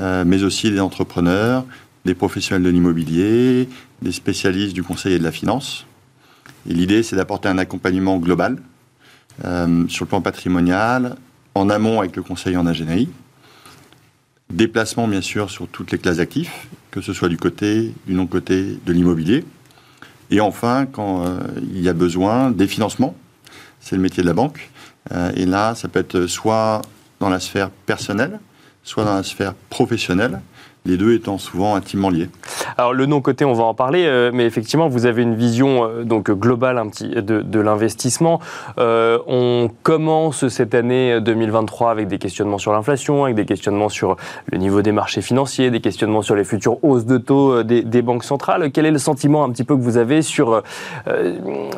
mais 0.00 0.42
aussi 0.42 0.68
des 0.68 0.80
entrepreneurs, 0.80 1.64
des 2.04 2.14
professionnels 2.14 2.64
de 2.64 2.70
l'immobilier, 2.70 3.68
des 4.02 4.12
spécialistes 4.12 4.74
du 4.74 4.82
conseil 4.82 5.14
et 5.14 5.18
de 5.18 5.24
la 5.24 5.30
finance. 5.30 5.86
Et 6.68 6.74
l'idée, 6.74 7.02
c'est 7.02 7.16
d'apporter 7.16 7.48
un 7.48 7.58
accompagnement 7.58 8.18
global 8.18 8.58
euh, 9.44 9.86
sur 9.88 10.04
le 10.04 10.08
plan 10.08 10.20
patrimonial, 10.20 11.16
en 11.54 11.70
amont 11.70 12.00
avec 12.00 12.16
le 12.16 12.22
conseil 12.22 12.56
en 12.56 12.66
ingénierie, 12.66 13.10
déplacement 14.52 15.08
bien 15.08 15.20
sûr 15.20 15.50
sur 15.50 15.66
toutes 15.68 15.90
les 15.90 15.98
classes 15.98 16.18
d'actifs, 16.18 16.68
que 16.90 17.00
ce 17.00 17.12
soit 17.12 17.28
du 17.28 17.36
côté, 17.36 17.92
du 18.06 18.14
non-côté 18.14 18.78
de 18.84 18.92
l'immobilier, 18.92 19.44
et 20.30 20.40
enfin, 20.40 20.86
quand 20.90 21.26
euh, 21.26 21.40
il 21.74 21.82
y 21.82 21.88
a 21.88 21.92
besoin, 21.92 22.50
des 22.50 22.66
financements, 22.66 23.14
c'est 23.80 23.96
le 23.96 24.02
métier 24.02 24.22
de 24.22 24.28
la 24.28 24.34
banque, 24.34 24.70
euh, 25.12 25.30
et 25.36 25.44
là, 25.44 25.74
ça 25.74 25.88
peut 25.88 25.98
être 25.98 26.26
soit 26.26 26.80
dans 27.20 27.28
la 27.28 27.40
sphère 27.40 27.70
personnelle, 27.70 28.40
soit 28.82 29.04
dans 29.04 29.14
la 29.14 29.22
sphère 29.22 29.54
professionnelle, 29.68 30.40
les 30.84 30.96
deux 30.96 31.14
étant 31.14 31.38
souvent 31.38 31.74
intimement 31.74 32.10
liés. 32.10 32.28
Alors 32.76 32.92
le 32.92 33.06
non-côté, 33.06 33.44
on 33.44 33.52
va 33.52 33.64
en 33.64 33.74
parler, 33.74 34.04
euh, 34.04 34.30
mais 34.34 34.46
effectivement, 34.46 34.88
vous 34.88 35.06
avez 35.06 35.22
une 35.22 35.34
vision 35.34 35.84
euh, 35.84 36.02
donc 36.04 36.30
globale 36.30 36.78
un 36.78 36.88
petit, 36.88 37.08
de, 37.08 37.60
l'investissement. 37.60 38.40
Euh, 38.78 39.18
on 39.28 39.70
commence 39.82 40.48
cette 40.48 40.74
année 40.74 41.20
2023 41.20 41.90
avec 41.90 42.08
des 42.08 42.18
questionnements 42.18 42.58
sur 42.58 42.72
l'inflation, 42.72 43.24
avec 43.24 43.36
des 43.36 43.44
questionnements 43.44 43.88
sur 43.88 44.16
le 44.50 44.58
niveau 44.58 44.82
des 44.82 44.92
marchés 44.92 45.22
financiers, 45.22 45.70
des 45.70 45.80
questionnements 45.80 46.22
sur 46.22 46.34
les 46.34 46.44
futures 46.44 46.82
hausses 46.82 47.06
de 47.06 47.18
taux 47.18 47.62
des, 47.62 48.02
banques 48.02 48.24
centrales. 48.24 48.72
Quel 48.72 48.86
est 48.86 48.90
le 48.90 48.98
sentiment 48.98 49.44
un 49.44 49.50
petit 49.50 49.64
peu 49.64 49.76
que 49.76 49.82
vous 49.82 49.96
avez 49.96 50.22
sur 50.22 50.62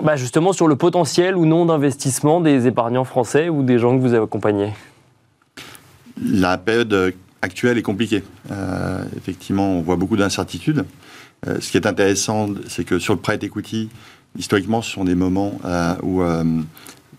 bah, 0.03 0.17
justement 0.17 0.55
sur 0.55 0.69
le 0.69 0.77
potentiel 0.77 1.37
ou 1.37 1.45
non 1.45 1.67
d'investissement 1.67 2.41
des 2.41 2.67
épargnants 2.67 3.05
français 3.05 3.51
ou 3.51 3.63
des 3.63 3.79
gens 3.79 3.95
que 3.95 4.01
vous 4.01 4.15
avez 4.15 4.25
accompagnés 4.25 4.73
La 6.23 6.57
période 6.57 7.15
actuelle 7.45 7.79
est 7.79 7.83
compliquée. 7.83 8.25
Euh, 8.51 9.05
effectivement, 9.17 9.69
on 9.79 9.83
voit 9.83 9.97
beaucoup 9.97 10.17
d'incertitudes. 10.17 10.85
Euh, 11.47 11.59
ce 11.61 11.71
qui 11.71 11.77
est 11.77 11.87
intéressant, 11.87 12.49
c'est 12.67 12.85
que 12.85 12.99
sur 12.99 13.15
le 13.15 13.21
private 13.21 13.45
equity, 13.45 13.91
historiquement, 14.37 14.83
ce 14.83 14.91
sont 14.91 15.05
des 15.05 15.15
moments 15.15 15.53
euh, 15.65 15.95
où 16.03 16.23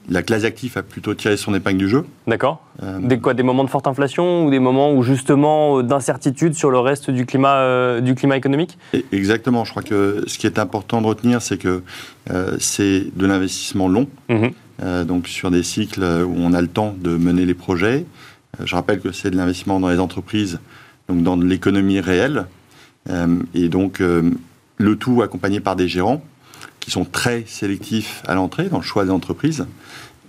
la 0.08 0.22
classe 0.22 0.44
active 0.44 0.78
a 0.78 0.84
plutôt 0.84 1.16
tiré 1.16 1.36
son 1.36 1.56
épingle 1.56 1.80
du 1.80 1.90
jeu. 1.90 2.06
D'accord. 2.28 2.64
des 3.00 3.18
quoi 3.18 3.34
Des 3.34 3.42
moments 3.42 3.64
de 3.64 3.70
forte 3.70 3.88
inflation 3.88 4.46
ou 4.46 4.52
des 4.52 4.60
moments 4.60 4.94
où 4.94 5.02
justement 5.02 5.82
d'incertitude 5.82 6.54
sur 6.54 6.70
le 6.70 6.78
reste 6.78 7.10
du 7.10 7.26
climat, 7.26 8.00
du 8.02 8.14
climat 8.14 8.38
économique? 8.38 8.78
Exactement. 9.12 9.66
Je 9.66 9.72
crois 9.72 9.82
que 9.82 10.24
ce 10.28 10.38
qui 10.38 10.46
est 10.46 10.60
important 10.60 11.02
de 11.02 11.08
retenir, 11.08 11.42
c'est 11.42 11.58
que 11.58 11.82
c'est 12.60 13.06
de 13.16 13.26
l'investissement 13.26 13.88
long. 13.88 14.08
Mhm. 14.30 15.06
donc 15.06 15.28
sur 15.28 15.50
des 15.50 15.64
cycles 15.64 16.04
où 16.04 16.36
on 16.38 16.54
a 16.54 16.62
le 16.62 16.68
temps 16.68 16.94
de 17.00 17.18
mener 17.18 17.46
les 17.46 17.56
projets, 17.56 18.06
je 18.64 18.76
rappelle 18.76 19.00
que 19.00 19.12
c'est 19.12 19.32
de 19.32 19.38
l'investissement 19.38 19.80
dans 19.80 19.90
les 19.90 20.00
entreprises, 20.00 20.60
donc 21.08 21.24
dans 21.24 21.36
l'économie 21.36 22.00
réelle, 22.00 22.46
euh, 23.10 23.40
et 23.54 23.70
donc 23.70 24.02
euh, 24.02 24.32
le 24.78 24.96
tout 24.96 25.22
accompagné 25.22 25.60
par 25.60 25.76
des 25.76 25.88
gérants 25.88 26.24
qui 26.80 26.92
sont 26.92 27.06
très 27.06 27.44
sélectifs 27.48 28.22
à 28.28 28.36
l'entrée 28.36 28.70
dans 28.70 28.78
le 28.78 28.84
choix 28.84 29.06
des 29.06 29.12
entreprises, 29.12 29.66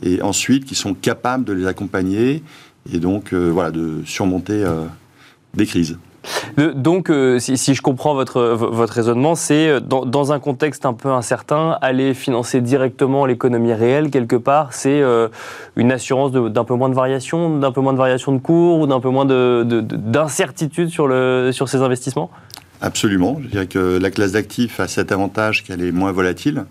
et 0.03 0.23
ensuite 0.23 0.65
qui 0.65 0.75
sont 0.75 0.95
capables 0.95 1.45
de 1.45 1.53
les 1.53 1.67
accompagner 1.67 2.43
et 2.93 2.99
donc 2.99 3.33
euh, 3.33 3.49
voilà 3.51 3.71
de 3.71 4.03
surmonter 4.05 4.65
des 5.55 5.67
crises. 5.67 5.99
Donc, 6.57 7.11
euh, 7.11 7.39
si, 7.39 7.75
je 7.75 7.83
comprends 7.83 8.15
votre, 8.15 8.41
votre 8.41 8.93
raisonnement, 8.93 9.35
c'est 9.35 9.69
euh, 9.69 9.81
dans, 9.81 10.33
un 10.33 10.39
contexte 10.41 10.87
un 10.87 10.95
peu 10.95 11.11
incertain, 11.11 11.77
aller 11.83 12.15
financer 12.15 12.63
directement 12.63 13.27
l'économie 13.27 13.75
réelle 13.75 14.11
quelque 14.11 14.37
part, 14.37 14.73
c'est 14.73 15.03
euh, 15.03 15.29
une 15.77 15.93
assurance 15.93 16.33
d'un 16.33 16.65
peu 16.65 16.75
moins 16.75 16.89
de 16.89 16.95
variation, 16.95 17.59
d'un 17.59 17.73
peu 17.73 17.83
moins 17.83 17.93
de 17.93 17.99
variation 17.99 18.33
de 18.33 18.39
cours 18.39 18.81
ou 18.81 18.87
d'un 18.87 19.01
peu 19.01 19.11
moins 19.11 19.27
d'incertitude 19.27 20.89
sur, 20.89 21.13
sur 21.53 21.69
ces 21.69 21.79
investissements? 21.79 22.31
Absolument. 22.81 23.39
Je 23.43 23.49
dirais 23.49 23.67
que 23.67 23.99
la 23.99 24.11
classe 24.11 24.33
d'actifs 24.33 24.81
a 24.81 24.89
cet 24.89 25.13
avantage 25.13 25.63
qu'elle 25.63 25.83
est 25.83 25.93
moins 25.93 26.13
volatile 26.13 26.65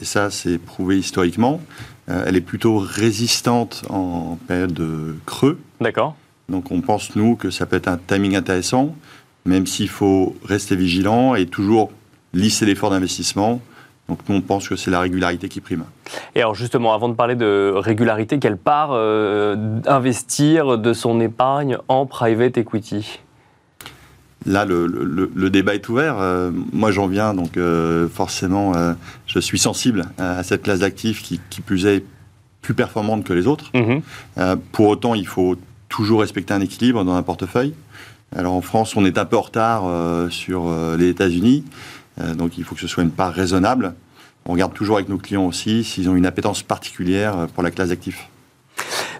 et 0.00 0.04
ça 0.04 0.30
c'est 0.30 0.58
prouvé 0.58 0.98
historiquement. 0.98 1.60
elle 2.08 2.36
est 2.36 2.40
plutôt 2.40 2.78
résistante 2.78 3.84
en 3.88 4.38
période 4.48 4.72
de 4.72 5.16
creux. 5.26 5.58
D'accord. 5.80 6.16
Donc 6.48 6.70
on 6.70 6.80
pense, 6.80 7.16
nous, 7.16 7.36
que 7.36 7.50
ça 7.50 7.66
peut 7.66 7.76
être 7.76 7.88
un 7.88 7.98
timing 7.98 8.36
intéressant, 8.36 8.94
même 9.44 9.66
s'il 9.66 9.88
faut 9.88 10.36
rester 10.44 10.76
vigilant 10.76 11.34
et 11.34 11.46
toujours 11.46 11.90
lisser 12.32 12.66
l'effort 12.66 12.90
d'investissement. 12.90 13.60
Donc 14.08 14.18
nous, 14.28 14.36
on 14.36 14.40
pense 14.42 14.68
que 14.68 14.76
c'est 14.76 14.90
la 14.90 15.00
régularité 15.00 15.48
qui 15.48 15.60
prime. 15.60 15.84
Et 16.34 16.40
alors 16.40 16.54
justement, 16.54 16.92
avant 16.92 17.08
de 17.08 17.14
parler 17.14 17.36
de 17.36 17.72
régularité, 17.74 18.38
quelle 18.38 18.58
part 18.58 18.90
euh, 18.92 19.56
investir 19.86 20.76
de 20.76 20.92
son 20.92 21.20
épargne 21.20 21.78
en 21.88 22.04
private 22.04 22.58
equity? 22.58 23.20
Là, 24.46 24.66
le, 24.66 25.48
débat 25.48 25.74
est 25.74 25.88
ouvert. 25.88 26.18
Euh, 26.18 26.50
moi, 26.72 26.90
j'en 26.90 27.06
viens, 27.06 27.32
donc 27.32 27.56
euh, 27.56 28.08
forcément, 28.08 28.74
je 29.26 29.38
suis 29.38 29.58
sensible 29.58 30.04
à, 30.18 30.42
cette 30.42 30.62
classe 30.62 30.80
d'actifs 30.80 31.22
qui, 31.22 31.38
plus 31.62 31.86
est 31.86 32.04
plus 32.60 32.74
performante 32.74 33.24
que 33.24 33.32
les 33.32 33.46
autres. 33.46 33.70
Mhm. 33.74 34.02
pour 34.72 34.88
autant, 34.88 35.14
il 35.14 35.26
faut 35.26 35.56
toujours 35.88 36.20
respecter 36.20 36.52
un 36.52 36.60
équilibre 36.60 37.04
dans 37.04 37.14
un 37.14 37.22
portefeuille. 37.22 37.72
Alors 38.36 38.54
en 38.54 38.60
France, 38.60 38.96
on 38.96 39.04
est 39.04 39.18
un 39.18 39.24
peu 39.24 39.36
en 39.36 39.42
retard 39.42 39.84
sur 40.30 40.70
les 40.96 41.08
États-Unis. 41.08 41.64
Euh, 42.20 42.34
donc 42.34 42.58
il 42.58 42.64
faut 42.64 42.74
que 42.74 42.80
ce 42.80 42.86
soit 42.86 43.02
une 43.02 43.10
part 43.10 43.32
raisonnable. 43.32 43.94
On 44.46 44.52
regarde 44.52 44.74
toujours 44.74 44.96
avec 44.96 45.08
nos 45.08 45.18
clients 45.18 45.46
aussi 45.46 45.84
s'ils 45.84 46.08
ont 46.08 46.16
une 46.16 46.26
appétence 46.26 46.62
particulière 46.62 47.38
euh, 47.38 47.46
pour 47.46 47.62
la 47.62 47.70
classe 47.70 47.88
d'actifs. 47.88 48.28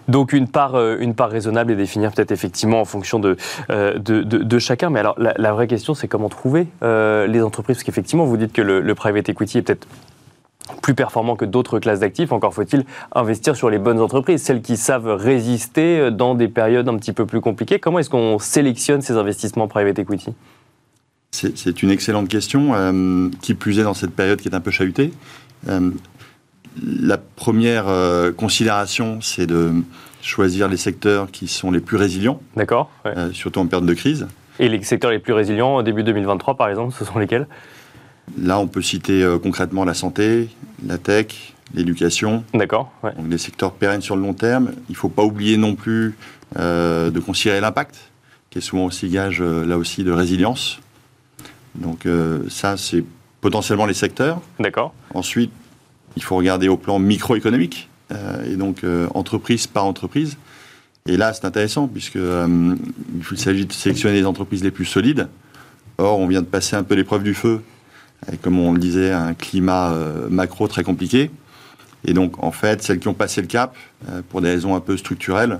Donc 0.07 0.33
une 0.33 0.47
part, 0.47 0.75
euh, 0.75 0.97
une 0.99 1.15
part 1.15 1.29
raisonnable 1.29 1.71
et 1.71 1.75
définir 1.75 2.11
peut-être 2.11 2.31
effectivement 2.31 2.79
en 2.79 2.85
fonction 2.85 3.19
de, 3.19 3.37
de, 3.69 4.59
chacun. 4.59 4.91
Mais 4.91 4.99
alors 4.99 5.15
la, 5.17 5.53
vraie 5.53 5.67
question, 5.67 5.95
c'est 5.95 6.07
comment 6.07 6.29
trouver 6.29 6.67
les 6.81 7.41
entreprises? 7.41 7.77
Parce 7.77 7.83
qu'effectivement, 7.83 8.25
vous 8.25 8.37
dites 8.37 8.53
que 8.53 8.61
le, 8.61 8.95
private 8.95 9.29
equity 9.29 9.59
est 9.59 9.61
peut-être 9.63 9.87
plus 10.81 10.95
performant 10.95 11.35
que 11.35 11.45
d'autres 11.45 11.79
classes 11.79 11.99
d'actifs. 11.99 12.31
Encore 12.31 12.53
faut-il 12.53 12.85
investir 13.13 13.55
sur 13.55 13.69
les 13.69 13.77
bonnes 13.77 13.99
entreprises, 13.99 14.41
celles 14.41 14.61
qui 14.61 14.77
savent 14.77 15.07
résister 15.07 16.11
dans 16.11 16.35
des 16.35 16.47
périodes 16.47 16.89
un 16.89 16.97
petit 16.97 17.13
peu 17.13 17.25
plus 17.25 17.41
compliquées. 17.41 17.79
Comment 17.79 17.99
est-ce 17.99 18.09
qu'on 18.09 18.39
sélectionne 18.39 19.01
ces 19.01 19.13
investissements 19.13 19.67
private 19.67 19.99
equity? 19.99 20.33
C'est 21.35 21.83
une 21.83 21.91
excellente 21.91 22.29
question, 22.29 22.73
euh, 22.73 23.29
qui 23.41 23.53
plus 23.55 23.79
est 23.79 23.83
dans 23.83 23.93
cette 23.93 24.15
période 24.15 24.39
qui 24.39 24.47
est 24.47 24.55
un 24.55 24.61
peu 24.61 24.71
chahutée. 24.71 25.11
Euh, 25.67 25.91
la 26.81 27.17
première 27.17 27.87
euh, 27.87 28.31
considération, 28.31 29.19
c'est 29.21 29.45
de 29.45 29.71
choisir 30.21 30.69
les 30.69 30.77
secteurs 30.77 31.29
qui 31.31 31.47
sont 31.47 31.71
les 31.71 31.81
plus 31.81 31.97
résilients. 31.97 32.39
D'accord. 32.55 32.89
surtout 33.33 33.59
en 33.59 33.67
période 33.67 33.87
de 33.87 33.93
crise. 33.93 34.27
Et 34.59 34.69
les 34.69 34.81
secteurs 34.83 35.11
les 35.11 35.19
plus 35.19 35.33
résilients, 35.33 35.83
début 35.83 36.03
2023 36.03 36.55
par 36.55 36.69
exemple, 36.69 36.93
ce 36.97 37.03
sont 37.03 37.19
lesquels? 37.19 37.47
Là, 38.37 38.59
on 38.59 38.67
peut 38.67 38.81
citer 38.81 39.25
concrètement 39.41 39.85
la 39.85 39.93
santé, 39.93 40.49
la 40.85 40.97
tech, 40.97 41.53
l'éducation. 41.73 42.43
D'accord. 42.53 42.91
Donc 43.03 43.29
des 43.29 43.37
secteurs 43.37 43.73
pérennes 43.73 44.01
sur 44.01 44.15
le 44.15 44.21
long 44.21 44.33
terme. 44.33 44.71
Il 44.89 44.93
ne 44.93 44.97
faut 44.97 45.09
pas 45.09 45.23
oublier 45.23 45.57
non 45.57 45.75
plus 45.75 46.15
de 46.55 47.19
considérer 47.19 47.61
l'impact, 47.61 48.11
qui 48.49 48.57
est 48.57 48.61
souvent 48.61 48.85
aussi 48.85 49.09
gage, 49.09 49.41
là 49.41 49.77
aussi, 49.77 50.03
de 50.03 50.11
résilience. 50.11 50.79
Donc 51.75 52.05
euh, 52.05 52.43
ça, 52.49 52.77
c'est 52.77 53.03
potentiellement 53.41 53.85
les 53.85 53.93
secteurs. 53.93 54.41
D'accord. 54.59 54.93
Ensuite, 55.13 55.51
il 56.15 56.23
faut 56.23 56.35
regarder 56.35 56.67
au 56.67 56.77
plan 56.77 56.99
microéconomique, 56.99 57.89
euh, 58.11 58.51
et 58.51 58.55
donc 58.55 58.83
euh, 58.83 59.07
entreprise 59.13 59.67
par 59.67 59.85
entreprise. 59.85 60.37
Et 61.07 61.17
là, 61.17 61.33
c'est 61.33 61.45
intéressant, 61.45 61.87
puisque 61.87 62.17
il 62.17 63.37
s'agit 63.37 63.65
de 63.67 63.73
sélectionner 63.73 64.15
les 64.15 64.25
entreprises 64.25 64.63
les 64.63 64.71
plus 64.71 64.85
solides. 64.85 65.27
Or, 65.99 66.19
on 66.19 66.27
vient 66.27 66.41
de 66.41 66.47
passer 66.47 66.75
un 66.75 66.81
peu 66.81 66.95
l'épreuve 66.95 67.21
du 67.21 67.35
feu, 67.35 67.61
comme 68.41 68.59
on 68.59 68.73
le 68.73 68.79
disait, 68.79 69.11
un 69.11 69.33
climat 69.33 69.93
macro 70.29 70.67
très 70.67 70.83
compliqué. 70.83 71.31
Et 72.05 72.13
donc, 72.13 72.43
en 72.43 72.51
fait, 72.51 72.83
celles 72.83 72.99
qui 72.99 73.07
ont 73.07 73.13
passé 73.13 73.41
le 73.41 73.47
cap, 73.47 73.75
pour 74.29 74.41
des 74.41 74.49
raisons 74.49 74.75
un 74.75 74.79
peu 74.79 74.97
structurelles, 74.97 75.59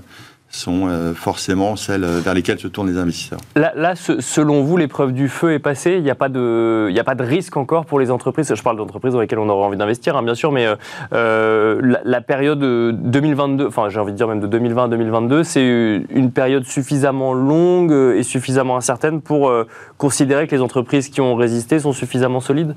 sont 0.55 0.87
euh, 0.87 1.13
forcément 1.13 1.75
celles 1.75 2.03
euh, 2.03 2.19
vers 2.19 2.33
lesquelles 2.33 2.59
se 2.59 2.67
tournent 2.67 2.89
les 2.89 2.97
investisseurs. 2.97 3.39
Là, 3.55 3.93
selon 3.95 4.63
vous, 4.63 4.77
l'épreuve 4.77 5.11
du 5.11 5.27
feu 5.29 5.53
est 5.53 5.59
passée? 5.59 5.95
Il 5.97 6.03
n'y 6.03 6.09
a, 6.09 6.15
pas 6.15 6.29
de, 6.29 6.91
a 6.97 7.03
pas 7.03 7.15
de 7.15 7.23
risque 7.23 7.57
encore 7.57 7.85
pour 7.85 7.99
les 7.99 8.09
entreprises? 8.09 8.53
Je 8.53 8.63
parle 8.63 8.77
d'entreprises 8.77 9.13
dans 9.13 9.19
lesquelles 9.19 9.39
on 9.39 9.49
aurait 9.49 9.65
envie 9.65 9.77
d'investir, 9.77 10.15
hein, 10.15 10.23
bien 10.23 10.35
sûr, 10.35 10.51
mais 10.51 10.67
euh, 11.13 11.97
la, 12.03 12.21
période 12.21 12.59
2022, 12.59 13.67
enfin 13.67 13.89
j'ai 13.89 13.99
envie 13.99 14.13
de 14.13 14.17
dire 14.17 14.27
même 14.27 14.39
de 14.39 14.47
2020 14.47 14.85
à 14.85 14.87
2022, 14.87 15.43
c'est 15.43 16.05
une 16.09 16.31
période 16.31 16.63
suffisamment 16.65 17.33
longue 17.33 17.91
et 17.91 18.23
suffisamment 18.23 18.77
incertaine 18.77 19.21
pour 19.21 19.51
considérer 19.97 20.47
que 20.47 20.55
les 20.55 20.61
entreprises 20.61 21.09
qui 21.09 21.21
ont 21.21 21.35
résisté 21.35 21.79
sont 21.79 21.93
suffisamment 21.93 22.39
solides? 22.39 22.75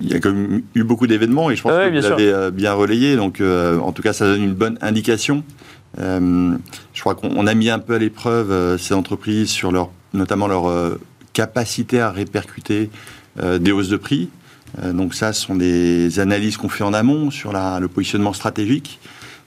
Il 0.00 0.10
y 0.10 0.14
a 0.14 0.18
quand 0.18 0.32
même 0.32 0.62
eu 0.74 0.82
beaucoup 0.82 1.06
d'événements 1.06 1.50
et 1.50 1.56
je 1.56 1.62
pense 1.62 1.72
que 1.72 2.00
vous 2.00 2.08
l'avez 2.08 2.50
bien 2.50 2.72
relayé. 2.72 3.14
Donc, 3.14 3.40
en 3.40 3.92
tout 3.92 4.02
cas, 4.02 4.12
ça 4.12 4.24
donne 4.24 4.42
une 4.42 4.54
bonne 4.54 4.78
indication. 4.80 5.44
Euh, 5.98 6.56
je 6.94 7.00
crois 7.00 7.14
qu'on 7.14 7.46
a 7.46 7.54
mis 7.54 7.70
un 7.70 7.78
peu 7.78 7.94
à 7.94 7.98
l'épreuve 7.98 8.50
euh, 8.50 8.78
ces 8.78 8.94
entreprises 8.94 9.50
sur 9.50 9.72
leur, 9.72 9.90
notamment 10.14 10.46
leur 10.46 10.66
euh, 10.68 11.00
capacité 11.32 12.00
à 12.00 12.10
répercuter 12.10 12.90
des 13.60 13.72
hausses 13.72 13.88
de 13.88 13.96
prix. 13.96 14.28
donc 14.92 15.14
ça, 15.14 15.32
ce 15.32 15.40
sont 15.40 15.54
des 15.54 16.20
analyses 16.20 16.58
qu'on 16.58 16.68
fait 16.68 16.84
en 16.84 16.92
amont 16.92 17.30
sur 17.30 17.54
le 17.54 17.86
positionnement 17.88 18.34
stratégique. 18.34 19.00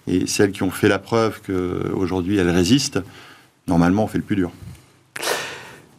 Et 0.08 0.26
celles 0.26 0.52
qui 0.52 0.64
ont 0.64 0.72
fait 0.72 0.88
la 0.88 0.98
preuve 0.98 1.40
qu'aujourd'hui 1.46 2.38
elles 2.38 2.50
résistent, 2.50 3.04
normalement 3.68 4.06
on 4.06 4.08
fait 4.08 4.18
le 4.18 4.24
plus 4.24 4.36
dur. 4.36 4.52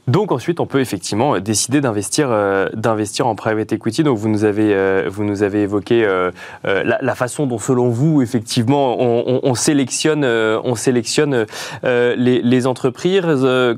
Donc 0.07 0.31
ensuite, 0.31 0.61
on 0.61 0.67
peut 0.67 0.79
effectivement 0.79 1.41
décider 1.41 1.81
d'investir, 1.81 2.29
euh, 2.31 2.69
d'investir 2.75 3.27
en 3.27 3.35
private 3.35 3.73
equity. 3.73 4.05
Donc 4.05 4.19
vous 4.19 4.29
nous 4.29 4.45
avez, 4.45 4.73
euh, 4.73 5.09
vous 5.11 5.25
nous 5.25 5.43
avez 5.43 5.63
évoqué 5.63 6.05
euh, 6.05 6.31
la, 6.65 7.15
façon 7.17 7.47
dont, 7.47 7.59
selon 7.59 7.89
vous, 7.89 8.23
effectivement, 8.23 8.97
on, 9.01 9.55
sélectionne, 9.55 10.25
on 10.25 10.75
sélectionne 10.75 11.47
les, 11.83 12.41
les, 12.43 12.67
entreprises. 12.67 13.25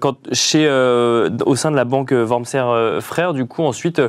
Quand 0.01 0.17
chez, 0.33 0.69
au 0.69 1.57
sein 1.57 1.71
de 1.71 1.77
la 1.77 1.85
banque 1.85 2.13
Wormser 2.13 2.99
Frères, 3.01 3.33
du 3.33 3.47
coup, 3.47 3.63
ensuite, 3.63 4.03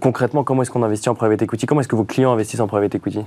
concrètement, 0.00 0.44
comment 0.44 0.62
est-ce 0.62 0.70
qu'on 0.70 0.82
investit 0.82 1.08
en 1.08 1.14
private 1.14 1.42
equity? 1.42 1.66
Comment 1.66 1.80
est-ce 1.80 1.88
que 1.88 1.96
vos 1.96 2.04
clients 2.04 2.32
investissent 2.32 2.60
en 2.60 2.68
private 2.68 2.94
equity? 2.94 3.20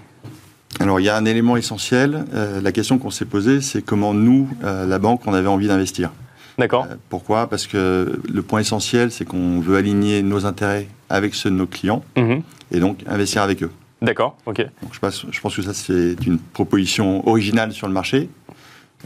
Alors, 0.80 1.00
il 1.00 1.04
y 1.04 1.10
a 1.10 1.18
un 1.18 1.26
élément 1.26 1.58
essentiel. 1.58 2.26
la 2.34 2.72
question 2.72 2.98
qu'on 2.98 3.12
s'est 3.12 3.26
posée, 3.26 3.62
c'est 3.62 3.82
comment 3.82 4.14
nous, 4.14 4.48
la 4.62 5.00
banque, 5.00 5.22
on 5.26 5.34
avait 5.34 5.48
envie 5.48 5.68
d'investir. 5.68 6.12
D'accord. 6.58 6.88
Euh, 6.90 6.96
pourquoi? 7.10 7.48
Parce 7.48 7.68
que 7.68 8.20
le 8.32 8.42
point 8.42 8.60
essentiel, 8.60 9.12
c'est 9.12 9.26
qu'on 9.26 9.60
veut 9.60 9.78
aligner 9.78 10.22
nos 10.24 10.46
intérêts 10.46 10.88
avec 11.10 11.36
ceux 11.36 11.50
de 11.50 11.56
nos 11.56 11.68
clients 11.68 12.04
mhm. 12.16 12.42
et 12.72 12.80
donc 12.80 13.00
investir 13.08 13.42
avec 13.42 13.64
eux. 13.64 13.72
D'accord, 14.02 14.38
ok. 14.46 14.62
Donc 14.82 14.94
je, 14.94 15.00
pense, 15.00 15.26
je 15.30 15.42
pense 15.42 15.56
que 15.56 15.62
ça, 15.62 15.74
c'est 15.74 16.16
une 16.26 16.38
proposition 16.40 17.28
originale 17.28 17.72
sur 17.72 17.88
le 17.88 17.94
marché. 17.94 18.30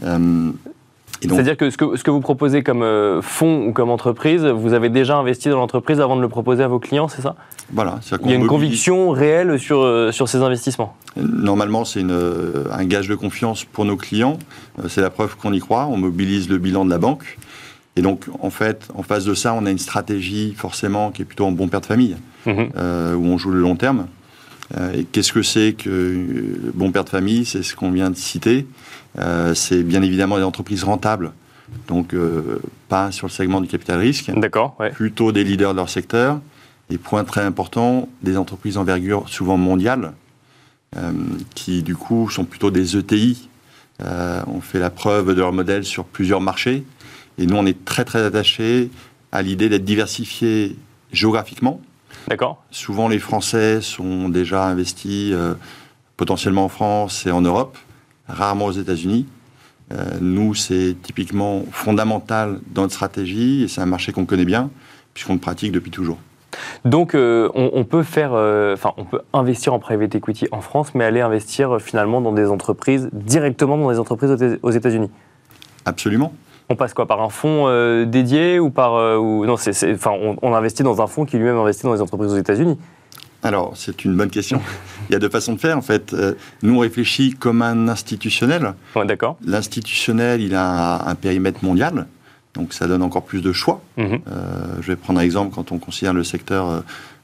Euh, 0.02 0.50
c'est-à-dire 1.28 1.56
que 1.56 1.70
ce, 1.70 1.76
que 1.76 1.96
ce, 1.96 2.04
que 2.04 2.10
vous 2.10 2.20
proposez 2.20 2.62
comme 2.62 2.82
euh, 2.82 3.20
fonds 3.22 3.66
ou 3.66 3.72
comme 3.72 3.90
entreprise, 3.90 4.44
vous 4.44 4.72
avez 4.72 4.88
déjà 4.88 5.16
investi 5.16 5.48
dans 5.48 5.58
l'entreprise 5.58 6.00
avant 6.00 6.16
de 6.16 6.22
le 6.22 6.28
proposer 6.28 6.62
à 6.62 6.68
vos 6.68 6.78
clients, 6.78 7.08
c'est 7.08 7.22
ça? 7.22 7.36
Voilà. 7.72 8.00
Il 8.24 8.30
y 8.30 8.32
a 8.32 8.36
une 8.36 8.46
conviction 8.46 9.10
réelle 9.10 9.58
sur, 9.58 9.82
euh, 9.82 10.12
sur 10.12 10.28
ces 10.28 10.38
investissements? 10.38 10.94
Normalement, 11.16 11.84
c'est 11.84 12.02
euh, 12.02 12.64
un 12.72 12.84
gage 12.84 13.08
de 13.08 13.14
confiance 13.14 13.64
pour 13.64 13.84
nos 13.84 13.96
clients. 13.96 14.38
c'est 14.88 15.00
la 15.00 15.10
preuve 15.10 15.36
qu'on 15.36 15.52
y 15.52 15.60
croit. 15.60 15.86
On 15.86 15.96
mobilise 15.96 16.48
le 16.48 16.58
bilan 16.58 16.84
de 16.84 16.90
la 16.90 16.98
banque. 16.98 17.38
Et 17.96 18.02
donc, 18.02 18.26
en 18.40 18.50
fait, 18.50 18.88
en 18.94 19.02
face 19.02 19.24
de 19.24 19.34
ça, 19.34 19.52
on 19.54 19.66
a 19.66 19.70
une 19.70 19.78
stratégie 19.78 20.54
forcément 20.56 21.10
qui 21.10 21.22
est 21.22 21.24
plutôt 21.24 21.44
en 21.44 21.52
bon 21.52 21.68
père 21.68 21.80
de 21.80 21.86
famille, 21.86 22.16
mhm. 22.46 22.70
où 23.16 23.26
on 23.26 23.36
joue 23.36 23.50
le 23.50 23.60
long 23.60 23.76
terme. 23.76 24.06
Et 24.94 25.04
qu'est-ce 25.04 25.32
que 25.32 25.42
c'est 25.42 25.72
que 25.72 26.70
bon 26.74 26.92
père 26.92 27.04
de 27.04 27.08
famille 27.08 27.44
C'est 27.44 27.62
ce 27.62 27.74
qu'on 27.74 27.90
vient 27.90 28.10
de 28.10 28.16
citer. 28.16 28.66
Euh, 29.18 29.54
c'est 29.54 29.82
bien 29.82 30.02
évidemment 30.02 30.36
des 30.36 30.44
entreprises 30.44 30.84
rentables, 30.84 31.32
donc 31.88 32.14
euh, 32.14 32.60
pas 32.88 33.10
sur 33.10 33.26
le 33.26 33.32
segment 33.32 33.60
du 33.60 33.68
capital 33.68 33.98
risque. 33.98 34.30
D'accord. 34.36 34.76
Plutôt 34.92 35.32
des 35.32 35.44
leaders 35.44 35.72
de 35.72 35.76
leur 35.76 35.88
secteur. 35.88 36.40
Et 36.92 36.98
point 36.98 37.22
très 37.22 37.42
important, 37.42 38.08
des 38.22 38.36
entreprises 38.36 38.74
d'envergure 38.74 39.28
souvent 39.28 39.56
mondiales, 39.56 40.12
euh, 40.96 41.12
qui 41.54 41.82
du 41.82 41.94
coup 41.94 42.28
sont 42.30 42.44
plutôt 42.44 42.72
des 42.72 42.96
ETI. 42.96 43.48
on 44.00 44.60
fait 44.60 44.80
la 44.80 44.90
preuve 44.90 45.34
de 45.34 45.40
leur 45.40 45.52
modèle 45.52 45.84
sur 45.84 46.04
plusieurs 46.04 46.40
marchés. 46.40 46.84
Et 47.38 47.46
nous, 47.46 47.56
on 47.56 47.64
est 47.64 47.84
très 47.84 48.04
très 48.04 48.22
attachés 48.24 48.90
à 49.30 49.42
l'idée 49.42 49.68
d'être 49.68 49.84
diversifiés 49.84 50.76
géographiquement. 51.12 51.80
D'accord. 52.28 52.62
Souvent, 52.70 53.08
les 53.08 53.18
Français 53.18 53.80
sont 53.80 54.28
déjà 54.28 54.64
investis 54.64 55.34
potentiellement 56.16 56.64
en 56.64 56.68
France 56.68 57.26
et 57.26 57.30
en 57.30 57.40
Europe 57.40 57.76
rarement 58.30 58.66
aux 58.66 58.72
États-Unis. 58.72 59.26
Euh, 59.92 60.04
nous, 60.20 60.54
c'est 60.54 60.96
typiquement 61.02 61.64
fondamental 61.72 62.60
dans 62.68 62.82
notre 62.82 62.94
stratégie 62.94 63.64
et 63.64 63.68
c'est 63.68 63.80
un 63.80 63.86
marché 63.86 64.12
qu'on 64.12 64.24
connaît 64.24 64.44
bien 64.44 64.70
puisqu'on 65.14 65.34
le 65.34 65.40
pratique 65.40 65.72
depuis 65.72 65.90
toujours. 65.90 66.18
Donc, 66.84 67.14
euh, 67.14 67.48
on, 67.54 67.84
peut 67.84 68.02
faire, 68.02 68.32
euh, 68.34 68.74
enfin, 68.74 68.92
on 68.96 69.04
peut 69.04 69.20
investir 69.32 69.72
en 69.72 69.78
private 69.78 70.14
equity 70.14 70.46
en 70.52 70.60
France, 70.60 70.94
mais 70.94 71.04
aller 71.04 71.20
investir 71.20 71.80
finalement 71.80 72.20
dans 72.20 72.32
des 72.32 72.48
entreprises 72.48 73.08
directement 73.12 73.76
dans 73.76 73.90
des 73.90 73.98
entreprises 73.98 74.58
aux 74.62 74.70
États-Unis. 74.70 75.10
Absolument. 75.84 76.32
On 76.70 76.76
passe 76.76 76.94
quoi 76.94 77.06
par 77.06 77.20
un 77.20 77.28
fonds 77.28 77.68
dédié 78.06 78.58
ou 78.58 78.70
par 78.70 79.20
ou 79.20 79.44
non, 79.44 79.56
c'est, 79.56 79.92
enfin, 79.92 80.12
on, 80.12 80.36
on, 80.40 80.54
investit 80.54 80.82
dans 80.82 81.02
un 81.02 81.06
fonds 81.06 81.24
qui 81.24 81.36
lui-même 81.36 81.58
investit 81.58 81.82
dans 81.82 81.94
des 81.94 82.00
entreprises 82.00 82.32
aux 82.32 82.38
États-Unis. 82.38 82.78
Alors, 83.42 83.72
c'est 83.74 84.04
une 84.04 84.14
bonne 84.14 84.30
question. 84.30 84.60
Il 85.08 85.12
y 85.12 85.16
a 85.16 85.18
deux 85.18 85.28
façons 85.28 85.54
de 85.54 85.60
faire, 85.60 85.76
en 85.76 85.82
fait. 85.82 86.12
Euh, 86.12 86.34
nous, 86.62 86.76
on 86.76 86.78
réfléchit 86.80 87.32
comme 87.32 87.62
un 87.62 87.88
institutionnel. 87.88 88.74
Ouais, 88.94 89.06
D'accord. 89.06 89.36
L'institutionnel, 89.44 90.40
il 90.40 90.54
a 90.54 91.08
un 91.08 91.14
périmètre 91.14 91.64
mondial, 91.64 92.06
donc 92.54 92.72
ça 92.72 92.86
donne 92.86 93.02
encore 93.02 93.24
plus 93.24 93.40
de 93.40 93.52
choix. 93.52 93.80
Mhm. 93.96 94.20
Euh, 94.28 94.64
je 94.80 94.86
vais 94.88 94.96
prendre 94.96 95.20
un 95.20 95.22
exemple 95.22 95.54
quand 95.54 95.72
on 95.72 95.78
considère 95.78 96.12
le 96.12 96.24
secteur 96.24 96.68
euh, 96.68 96.80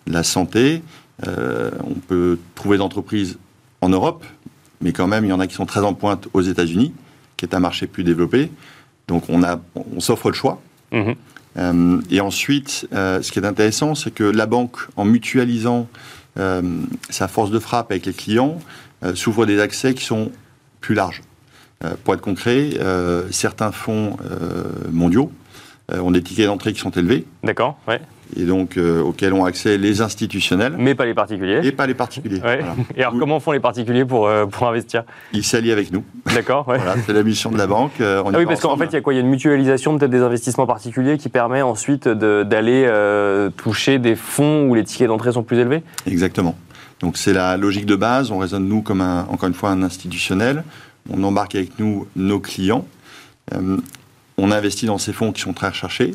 de 0.07 0.13
la 0.13 0.23
santé. 0.23 0.83
euh, 1.27 1.71
on 1.85 1.95
peut 1.95 2.39
trouver 2.55 2.79
des 2.79 2.83
entreprises 2.83 3.39
en 3.81 3.89
Europe, 3.89 4.25
mais 4.81 4.93
quand 4.93 5.07
même, 5.07 5.25
il 5.25 5.29
y 5.29 5.33
en 5.33 5.41
a 5.41 5.47
qui 5.47 5.55
sont 5.55 5.67
très 5.67 5.81
en 5.81 5.95
pointe 5.95 6.29
aux 6.35 6.43
États-Unis, 6.43 6.93
qui 7.37 7.45
est 7.45 7.55
un 7.55 7.61
marché 7.61 7.87
plus 7.87 8.05
développé. 8.05 8.51
Donc, 9.09 9.25
on, 9.29 9.42
a, 9.42 9.61
on 9.95 10.01
s'offre 10.01 10.29
le 10.29 10.35
choix. 10.35 10.61
Mhm. 10.92 11.14
Euh, 11.59 12.01
et 12.11 12.21
ensuite, 12.21 12.87
euh, 12.92 13.23
ce 13.23 13.33
qui 13.33 13.38
est 13.38 13.47
intéressant, 13.47 13.95
c'est 13.95 14.11
que 14.11 14.25
la 14.25 14.47
banque, 14.47 14.77
en 14.97 15.05
mutualisant 15.05 15.88
euh, 16.38 16.62
sa 17.09 17.29
force 17.29 17.51
de 17.51 17.59
frappe 17.59 17.90
avec 17.90 18.07
les 18.07 18.12
clients, 18.12 18.59
s'ouvre 19.14 19.47
des 19.47 19.61
accès 19.61 19.95
qui 19.95 20.05
sont 20.05 20.33
plus 20.81 20.95
larges. 20.95 21.23
Pour 22.03 22.14
être 22.14 22.23
concret, 22.23 22.71
certains 23.31 23.71
fonds 23.71 24.16
mondiaux 24.90 25.31
ont 25.92 26.11
des 26.11 26.22
tickets 26.22 26.46
d'entrée 26.46 26.72
qui 26.72 26.81
sont 26.81 26.90
élevés 26.90 27.25
D'accord, 27.44 27.79
ouais. 27.87 28.01
et 28.37 28.42
donc 28.44 28.77
euh, 28.77 29.01
auxquels 29.03 29.33
ont 29.33 29.44
accès 29.44 29.79
les 29.79 30.01
institutionnels 30.01 30.75
Mais 30.79 30.96
pas 30.96 31.05
les 31.07 31.14
particuliers. 31.14 31.61
et 31.62 31.70
pas 31.70 31.87
les 31.87 31.94
particuliers. 31.94 32.40
Ouais. 32.40 32.59
Voilà. 32.59 32.75
Et 32.96 33.03
alors, 33.03 33.16
comment 33.18 33.38
font 33.38 33.53
les 33.53 33.61
particuliers 33.61 34.05
pour, 34.05 34.27
euh, 34.27 34.46
pour 34.46 34.66
investir? 34.68 35.05
Ils 35.33 35.44
s'allient 35.44 35.70
avec 35.70 35.92
nous. 35.92 36.03
D'accord, 36.35 36.66
ouais. 36.66 36.79
Voilà, 36.79 36.96
c'est 37.07 37.12
la 37.12 37.22
mission 37.22 37.53
de 37.53 37.59
la 37.59 37.68
banque. 37.68 38.01
euh, 38.01 38.20
on 38.25 38.35
Ah 38.35 38.38
oui, 38.38 38.46
parce 38.46 38.61
qu'en 38.61 38.77
fait, 38.77 38.87
il 38.87 38.92
y 38.94 38.96
a 38.96 39.01
quoi? 39.01 39.12
Il 39.14 39.16
y 39.16 39.20
a 39.20 39.22
une 39.22 39.31
mutualisation 39.31 39.96
peut-être 39.96 40.11
des 40.11 40.22
investissements 40.22 40.66
particuliers 40.66 41.18
qui 41.18 41.29
permet 41.29 41.62
ensuite 41.62 42.09
d'aller 42.09 42.85
euh, 42.87 43.51
toucher 43.51 44.01
des 44.01 44.16
fonds 44.16 44.66
où 44.68 44.75
les 44.75 44.83
tickets 44.83 45.07
d'entrée 45.07 45.31
sont 45.33 45.44
plus 45.44 45.59
élevés? 45.59 45.85
Exactement. 46.07 46.57
Donc 46.99 47.16
c'est 47.18 47.33
la 47.33 47.57
logique 47.57 47.87
de 47.87 47.94
base. 47.94 48.33
On 48.33 48.38
raisonne 48.38 48.66
nous 48.66 48.83
comme 48.83 49.03
un, 49.03 49.27
encore 49.31 49.49
une 49.49 49.55
fois 49.55 49.70
un 49.70 49.83
institutionnel. 49.85 50.64
On 51.11 51.22
embarque 51.22 51.55
avec 51.55 51.79
nous 51.79 52.09
nos 52.16 52.40
clients. 52.40 52.85
On 54.38 54.51
investit 54.51 54.87
dans 54.87 54.99
ces 54.99 55.12
fonds 55.12 55.33
qui 55.33 55.40
sont 55.40 55.53
très 55.53 55.68
recherchés. 55.68 56.14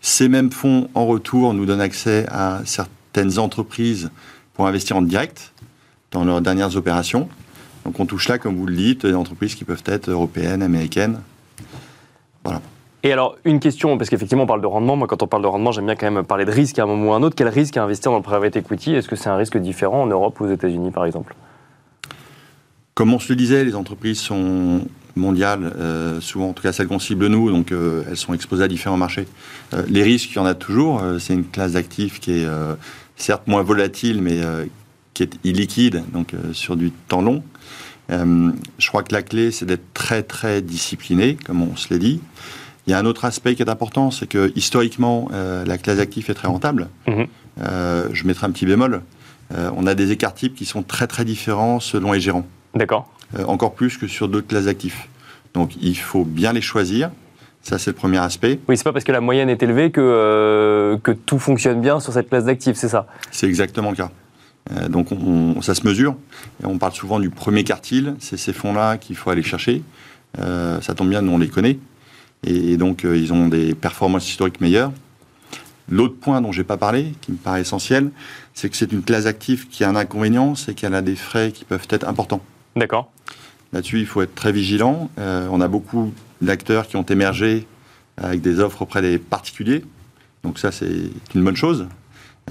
Ces 0.00 0.28
mêmes 0.28 0.50
fonds, 0.50 0.88
en 0.94 1.06
retour, 1.06 1.54
nous 1.54 1.66
donnent 1.66 1.80
accès 1.80 2.26
à 2.30 2.62
certaines 2.64 3.38
entreprises 3.38 4.10
pour 4.54 4.66
investir 4.66 4.96
en 4.96 5.02
direct 5.02 5.52
dans 6.10 6.24
leurs 6.24 6.40
dernières 6.40 6.76
opérations. 6.76 7.28
Donc 7.84 8.00
on 8.00 8.06
touche 8.06 8.28
là, 8.28 8.38
comme 8.38 8.56
vous 8.56 8.66
le 8.66 8.74
dites, 8.74 9.06
des 9.06 9.14
entreprises 9.14 9.54
qui 9.54 9.64
peuvent 9.64 9.82
être 9.86 10.08
européennes, 10.10 10.62
américaines. 10.62 11.20
Et 13.02 13.12
alors, 13.12 13.36
une 13.44 13.60
question, 13.60 13.96
parce 13.96 14.10
qu'effectivement, 14.10 14.44
on 14.44 14.46
parle 14.46 14.60
de 14.60 14.66
rendement. 14.66 14.96
Moi, 14.96 15.06
quand 15.06 15.22
on 15.22 15.26
parle 15.26 15.42
de 15.42 15.48
rendement, 15.48 15.72
j'aime 15.72 15.86
bien 15.86 15.96
quand 15.96 16.10
même 16.10 16.24
parler 16.24 16.44
de 16.44 16.50
risque 16.50 16.78
à 16.78 16.82
un 16.82 16.86
moment 16.86 17.10
ou 17.10 17.12
à 17.14 17.16
un 17.16 17.22
autre. 17.22 17.34
Quel 17.34 17.48
risque 17.48 17.76
à 17.78 17.82
investir 17.82 18.10
dans 18.10 18.18
le 18.18 18.22
private 18.22 18.56
equity? 18.56 18.94
Est-ce 18.94 19.08
que 19.08 19.16
c'est 19.16 19.30
un 19.30 19.36
risque 19.36 19.56
différent 19.56 20.02
en 20.02 20.06
Europe 20.06 20.38
ou 20.40 20.44
aux 20.44 20.50
États-Unis, 20.50 20.90
par 20.90 21.06
exemple? 21.06 21.34
Comme 22.94 23.14
on 23.14 23.18
se 23.18 23.30
le 23.30 23.36
disait, 23.36 23.64
les 23.64 23.74
entreprises 23.74 24.18
sont 24.18 24.82
mondiales, 25.16 25.72
euh, 25.78 26.20
souvent 26.20 26.50
en 26.50 26.52
tout 26.52 26.62
cas 26.62 26.72
celles 26.72 26.88
qu'on 26.88 26.98
cible 26.98 27.26
nous, 27.26 27.50
donc 27.50 27.72
euh, 27.72 28.02
elles 28.08 28.16
sont 28.16 28.34
exposées 28.34 28.64
à 28.64 28.68
différents 28.68 28.96
marchés. 28.96 29.26
Euh, 29.74 29.82
les 29.88 30.02
risques, 30.02 30.30
il 30.32 30.36
y 30.36 30.38
en 30.38 30.46
a 30.46 30.54
toujours. 30.54 31.02
C'est 31.18 31.34
une 31.34 31.44
classe 31.44 31.72
d'actifs 31.72 32.20
qui 32.20 32.32
est 32.32 32.48
certes 33.16 33.46
moins 33.46 33.62
volatile, 33.62 34.22
mais 34.22 34.40
qui 35.14 35.22
est 35.22 35.38
illiquide, 35.44 36.02
donc 36.12 36.34
sur 36.52 36.76
du 36.76 36.90
temps 36.90 37.22
long. 37.22 37.42
Je 38.08 38.88
crois 38.88 39.02
que 39.02 39.14
la 39.14 39.22
clé, 39.22 39.50
c'est 39.50 39.66
d'être 39.66 39.92
très 39.94 40.22
très 40.22 40.62
discipliné, 40.62 41.36
comme 41.44 41.62
on 41.62 41.76
se 41.76 41.92
l'est 41.92 42.00
dit. 42.00 42.20
Il 42.86 42.90
y 42.90 42.94
a 42.94 42.98
un 42.98 43.04
autre 43.04 43.24
aspect 43.24 43.54
qui 43.54 43.62
est 43.62 43.70
important, 43.70 44.10
c'est 44.10 44.26
que 44.26 44.52
historiquement, 44.56 45.28
la 45.32 45.78
classe 45.78 45.98
d'actifs 45.98 46.30
est 46.30 46.34
très 46.34 46.48
rentable. 46.48 46.88
Mhm. 47.06 47.26
Euh, 47.60 48.08
je 48.12 48.26
mettrai 48.26 48.46
un 48.46 48.50
petit 48.50 48.66
bémol. 48.66 49.02
On 49.52 49.86
a 49.86 49.94
des 49.94 50.12
écarts 50.12 50.34
types 50.34 50.54
qui 50.54 50.64
sont 50.64 50.84
très 50.84 51.08
très 51.08 51.24
différents 51.24 51.80
selon 51.80 52.12
les 52.12 52.20
gérants 52.20 52.46
D'accord. 52.74 53.10
Euh, 53.38 53.44
encore 53.44 53.74
plus 53.74 53.96
que 53.98 54.06
sur 54.06 54.28
d'autres 54.28 54.46
classes 54.48 54.64
d'actifs. 54.66 55.08
Donc 55.54 55.72
il 55.80 55.96
faut 55.96 56.24
bien 56.24 56.52
les 56.52 56.60
choisir. 56.60 57.10
Ça, 57.62 57.76
c'est 57.78 57.90
le 57.90 57.96
premier 57.96 58.16
aspect. 58.18 58.58
Oui, 58.68 58.76
c'est 58.78 58.84
pas 58.84 58.92
parce 58.92 59.04
que 59.04 59.12
la 59.12 59.20
moyenne 59.20 59.50
est 59.50 59.62
élevée 59.62 59.90
que, 59.90 60.00
euh, 60.00 60.96
que 61.02 61.10
tout 61.10 61.38
fonctionne 61.38 61.80
bien 61.82 62.00
sur 62.00 62.12
cette 62.12 62.30
classe 62.30 62.44
d'actifs, 62.46 62.76
c'est 62.76 62.88
ça? 62.88 63.06
C'est 63.30 63.46
exactement 63.46 63.90
le 63.90 63.96
cas. 63.96 64.10
Euh, 64.72 64.88
donc 64.88 65.12
on- 65.12 65.54
on- 65.56 65.60
ça 65.62 65.74
se 65.74 65.86
mesure. 65.86 66.16
Et 66.62 66.66
on 66.66 66.78
parle 66.78 66.92
souvent 66.92 67.20
du 67.20 67.28
premier 67.28 67.62
quartile. 67.64 68.14
C'est 68.18 68.38
ces 68.38 68.54
fonds-là 68.54 68.96
qu'il 68.96 69.14
faut 69.16 69.28
aller 69.28 69.42
chercher. 69.42 69.82
Euh, 70.38 70.80
ça 70.80 70.94
tombe 70.94 71.10
bien, 71.10 71.20
nous 71.20 71.32
on 71.32 71.38
les 71.38 71.48
connaît. 71.48 71.78
Et, 72.46 72.72
et 72.72 72.76
donc 72.78 73.02
ils 73.04 73.30
ont 73.32 73.48
des 73.48 73.74
performances 73.74 74.26
historiques 74.28 74.60
meilleures. 74.62 74.92
L'autre 75.90 76.14
point 76.18 76.40
dont 76.40 76.52
je 76.52 76.60
n'ai 76.60 76.64
pas 76.64 76.76
parlé, 76.78 77.12
qui 77.20 77.32
me 77.32 77.36
paraît 77.36 77.60
essentiel, 77.62 78.10
c'est 78.54 78.70
que 78.70 78.76
c'est 78.76 78.92
une 78.92 79.02
classe 79.02 79.24
d'actifs 79.24 79.68
qui 79.68 79.82
a 79.84 79.88
un 79.90 79.96
inconvénient, 79.96 80.54
c'est 80.54 80.72
qu'elle 80.72 80.94
a 80.94 81.02
des 81.02 81.16
frais 81.16 81.50
qui 81.52 81.64
peuvent 81.64 81.86
être 81.90 82.08
importants. 82.08 82.40
D'accord. 82.76 83.10
Là-dessus, 83.72 84.00
il 84.00 84.06
faut 84.06 84.22
être 84.22 84.34
très 84.34 84.52
vigilant. 84.52 85.10
Euh, 85.18 85.48
on 85.50 85.60
a 85.60 85.68
beaucoup 85.68 86.12
d'acteurs 86.40 86.86
qui 86.88 86.96
ont 86.96 87.04
émergé 87.04 87.66
avec 88.16 88.40
des 88.40 88.60
offres 88.60 88.82
auprès 88.82 89.02
des 89.02 89.18
particuliers. 89.18 89.84
Donc 90.42 90.58
ça, 90.58 90.72
c'est 90.72 91.10
une 91.34 91.44
bonne 91.44 91.56
chose. 91.56 91.86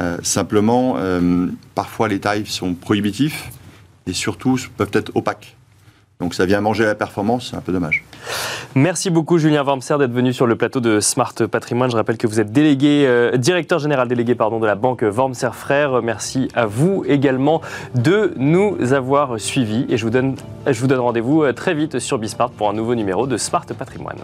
Euh, 0.01 0.17
simplement, 0.23 0.95
euh, 0.97 1.47
parfois, 1.75 2.07
les 2.07 2.19
tarifs 2.19 2.49
sont 2.49 2.73
prohibitifs 2.73 3.49
et 4.07 4.13
surtout 4.13 4.57
peuvent 4.77 4.91
être 4.93 5.11
opaques. 5.15 5.57
Donc 6.21 6.33
ça 6.33 6.45
vient 6.45 6.59
manger 6.59 6.83
la 6.83 6.95
performance, 6.95 7.47
c'est 7.49 7.55
un 7.55 7.61
peu 7.61 7.71
dommage. 7.71 8.03
Merci 8.75 9.09
beaucoup 9.09 9.37
Julien 9.37 9.63
Wormser 9.63 9.97
d'être 9.99 10.11
venu 10.11 10.33
sur 10.33 10.47
le 10.47 10.57
plateau 10.57 10.81
de 10.81 10.99
Smart 10.99 11.33
Patrimoine. 11.49 11.89
Je 11.89 11.95
rappelle 11.95 12.17
que 12.17 12.27
vous 12.27 12.41
êtes 12.41 12.51
délégué, 12.51 13.05
euh, 13.07 13.37
directeur 13.37 13.79
général 13.79 14.09
délégué 14.09 14.35
pardon, 14.35 14.59
de 14.59 14.65
la 14.65 14.75
banque 14.75 15.01
Wormser 15.01 15.51
Frères. 15.53 16.01
Merci 16.01 16.49
à 16.53 16.65
vous 16.65 17.05
également 17.07 17.61
de 17.95 18.33
nous 18.35 18.91
avoir 18.91 19.39
suivis 19.39 19.85
et 19.87 19.95
je 19.95 20.03
vous 20.03 20.11
donne, 20.11 20.35
je 20.67 20.77
vous 20.81 20.87
donne 20.87 20.99
rendez-vous 20.99 21.43
euh, 21.43 21.53
très 21.53 21.73
vite 21.73 21.99
sur 21.99 22.17
Bismart 22.17 22.49
pour 22.49 22.69
un 22.69 22.73
nouveau 22.73 22.95
numéro 22.95 23.25
de 23.25 23.37
Smart 23.37 23.65
Patrimoine. 23.65 24.19